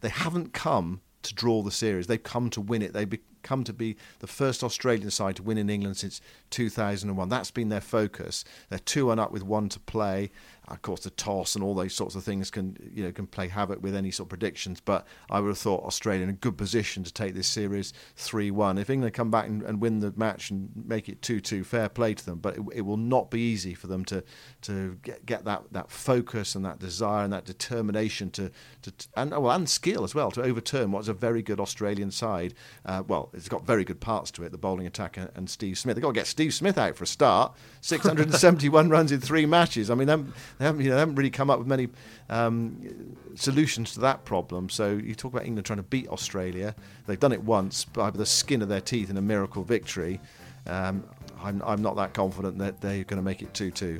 they 0.00 0.08
haven't 0.08 0.52
come 0.52 1.00
to 1.22 1.34
draw 1.34 1.62
the 1.62 1.70
series. 1.70 2.06
They've 2.06 2.22
come 2.22 2.50
to 2.50 2.60
win 2.60 2.82
it. 2.82 2.92
They've 2.92 3.18
come 3.42 3.64
to 3.64 3.72
be 3.72 3.96
the 4.18 4.26
first 4.26 4.62
Australian 4.62 5.10
side 5.10 5.36
to 5.36 5.42
win 5.42 5.58
in 5.58 5.70
England 5.70 5.96
since 5.96 6.20
2001. 6.50 7.28
That's 7.28 7.50
been 7.50 7.68
their 7.68 7.80
focus. 7.80 8.44
They're 8.68 8.78
two 8.78 9.10
and 9.10 9.20
up 9.20 9.32
with 9.32 9.42
one 9.42 9.68
to 9.70 9.80
play. 9.80 10.30
Of 10.68 10.82
course, 10.82 11.04
the 11.04 11.10
toss 11.10 11.54
and 11.54 11.62
all 11.62 11.74
those 11.74 11.94
sorts 11.94 12.16
of 12.16 12.24
things 12.24 12.50
can 12.50 12.76
you 12.92 13.04
know 13.04 13.12
can 13.12 13.28
play 13.28 13.46
havoc 13.46 13.82
with 13.82 13.94
any 13.94 14.10
sort 14.10 14.26
of 14.26 14.30
predictions. 14.30 14.80
But 14.80 15.06
I 15.30 15.38
would 15.38 15.48
have 15.48 15.58
thought 15.58 15.84
Australia 15.84 16.24
in 16.24 16.28
a 16.28 16.32
good 16.32 16.58
position 16.58 17.04
to 17.04 17.12
take 17.12 17.34
this 17.34 17.46
series 17.46 17.92
three 18.16 18.50
one. 18.50 18.76
If 18.76 18.90
England 18.90 19.14
come 19.14 19.30
back 19.30 19.46
and, 19.46 19.62
and, 19.62 19.80
win 19.80 20.00
the 20.00 20.12
match 20.16 20.50
and 20.50 20.70
make 20.74 21.08
it 21.08 21.22
two 21.22 21.40
two, 21.40 21.62
fair 21.62 21.88
play 21.88 22.14
to 22.14 22.26
them. 22.26 22.38
But 22.40 22.56
it, 22.56 22.62
it, 22.74 22.80
will 22.80 22.96
not 22.96 23.30
be 23.30 23.40
easy 23.40 23.74
for 23.74 23.86
them 23.86 24.04
to 24.06 24.24
to 24.62 24.98
get, 25.02 25.24
get 25.24 25.44
that, 25.44 25.72
that 25.72 25.90
focus 25.90 26.56
and 26.56 26.64
that 26.64 26.80
desire 26.80 27.22
and 27.22 27.32
that 27.32 27.44
determination 27.44 28.30
to, 28.32 28.50
to 28.82 28.92
and 29.16 29.30
well 29.30 29.50
and 29.52 29.68
skill 29.68 30.02
as 30.02 30.16
well 30.16 30.32
to 30.32 30.42
overturn 30.42 30.90
what's 30.90 31.08
a 31.08 31.14
very 31.14 31.42
good 31.42 31.60
Australian 31.60 32.10
side. 32.10 32.54
Uh, 32.84 33.04
well, 33.06 33.30
it's 33.32 33.48
got 33.48 33.64
very 33.64 33.84
good 33.84 34.00
parts 34.00 34.32
to 34.32 34.42
it, 34.42 34.50
the 34.50 34.58
bowling 34.58 34.86
attack 34.86 35.16
and, 35.16 35.30
and 35.36 35.48
Steve 35.48 35.78
Smith. 35.78 35.94
They've 35.94 36.02
got 36.02 36.08
to 36.08 36.20
get 36.20 36.26
Steve 36.36 36.52
Smith 36.52 36.76
out 36.76 36.94
for 36.94 37.04
a 37.04 37.06
start. 37.06 37.54
671 37.80 38.90
runs 38.90 39.10
in 39.10 39.22
three 39.22 39.46
matches. 39.46 39.88
I 39.88 39.94
mean, 39.94 40.06
they 40.06 40.66
haven't, 40.66 40.84
you 40.84 40.90
know, 40.90 40.96
they 40.96 41.00
haven't 41.00 41.14
really 41.14 41.30
come 41.30 41.48
up 41.48 41.58
with 41.58 41.66
many 41.66 41.88
um, 42.28 43.16
solutions 43.36 43.94
to 43.94 44.00
that 44.00 44.26
problem. 44.26 44.68
So 44.68 44.90
you 44.90 45.14
talk 45.14 45.32
about 45.32 45.46
England 45.46 45.64
trying 45.64 45.78
to 45.78 45.82
beat 45.82 46.08
Australia. 46.08 46.74
They've 47.06 47.18
done 47.18 47.32
it 47.32 47.42
once 47.42 47.86
by 47.86 48.10
the 48.10 48.26
skin 48.26 48.60
of 48.60 48.68
their 48.68 48.82
teeth 48.82 49.08
in 49.08 49.16
a 49.16 49.22
miracle 49.22 49.64
victory. 49.64 50.20
Um, 50.66 51.04
I'm, 51.42 51.62
I'm 51.64 51.80
not 51.80 51.96
that 51.96 52.12
confident 52.12 52.58
that 52.58 52.82
they're 52.82 53.04
going 53.04 53.16
to 53.16 53.24
make 53.24 53.40
it 53.40 53.54
2 53.54 53.70
2. 53.70 53.98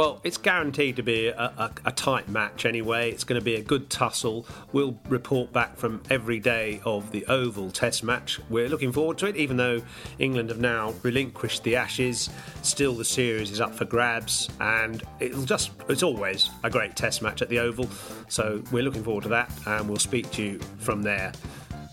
Well, 0.00 0.18
it's 0.24 0.38
guaranteed 0.38 0.96
to 0.96 1.02
be 1.02 1.26
a, 1.26 1.36
a, 1.36 1.70
a, 1.84 1.92
tight 1.92 2.26
match 2.26 2.64
anyway. 2.64 3.10
It's 3.10 3.22
going 3.22 3.38
to 3.38 3.44
be 3.44 3.56
a 3.56 3.60
good 3.60 3.90
tussle. 3.90 4.46
We'll 4.72 4.98
report 5.10 5.52
back 5.52 5.76
from 5.76 6.02
every 6.08 6.40
day 6.40 6.80
of 6.86 7.12
the 7.12 7.26
Oval 7.26 7.70
Test 7.70 8.02
match. 8.02 8.40
We're 8.48 8.70
looking 8.70 8.92
forward 8.92 9.18
to 9.18 9.26
it, 9.26 9.36
even 9.36 9.58
though 9.58 9.82
England 10.18 10.48
have 10.48 10.58
now 10.58 10.94
relinquished 11.02 11.64
the 11.64 11.76
Ashes. 11.76 12.30
Still, 12.62 12.94
the 12.94 13.04
series 13.04 13.50
is 13.50 13.60
up 13.60 13.74
for 13.74 13.84
grabs, 13.84 14.48
and 14.58 15.02
it'll 15.20 15.44
just, 15.44 15.70
it's 15.90 16.02
always 16.02 16.48
a 16.64 16.70
great 16.70 16.96
Test 16.96 17.20
match 17.20 17.42
at 17.42 17.50
the 17.50 17.58
Oval. 17.58 17.86
So 18.30 18.62
we're 18.72 18.82
looking 18.82 19.04
forward 19.04 19.24
to 19.24 19.28
that, 19.28 19.52
and 19.66 19.86
we'll 19.86 19.98
speak 19.98 20.30
to 20.30 20.42
you 20.42 20.60
from 20.78 21.02
there. 21.02 21.30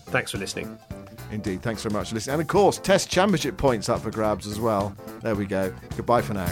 Thanks 0.06 0.30
for 0.30 0.38
listening. 0.38 0.78
Indeed, 1.30 1.60
thanks 1.60 1.82
very 1.82 1.92
much 1.92 2.08
for 2.08 2.14
listening. 2.14 2.32
And 2.32 2.40
of 2.40 2.48
course, 2.48 2.78
Test 2.78 3.10
Championship 3.10 3.58
points 3.58 3.90
up 3.90 4.00
for 4.00 4.10
grabs 4.10 4.46
as 4.46 4.58
well. 4.58 4.96
There 5.20 5.34
we 5.34 5.44
go. 5.44 5.74
Goodbye 5.94 6.22
for 6.22 6.32
now. 6.32 6.48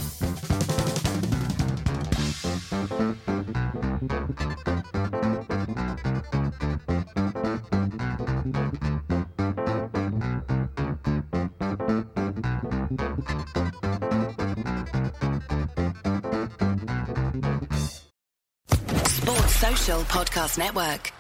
Podcast 20.17 20.57
Network. 20.57 21.13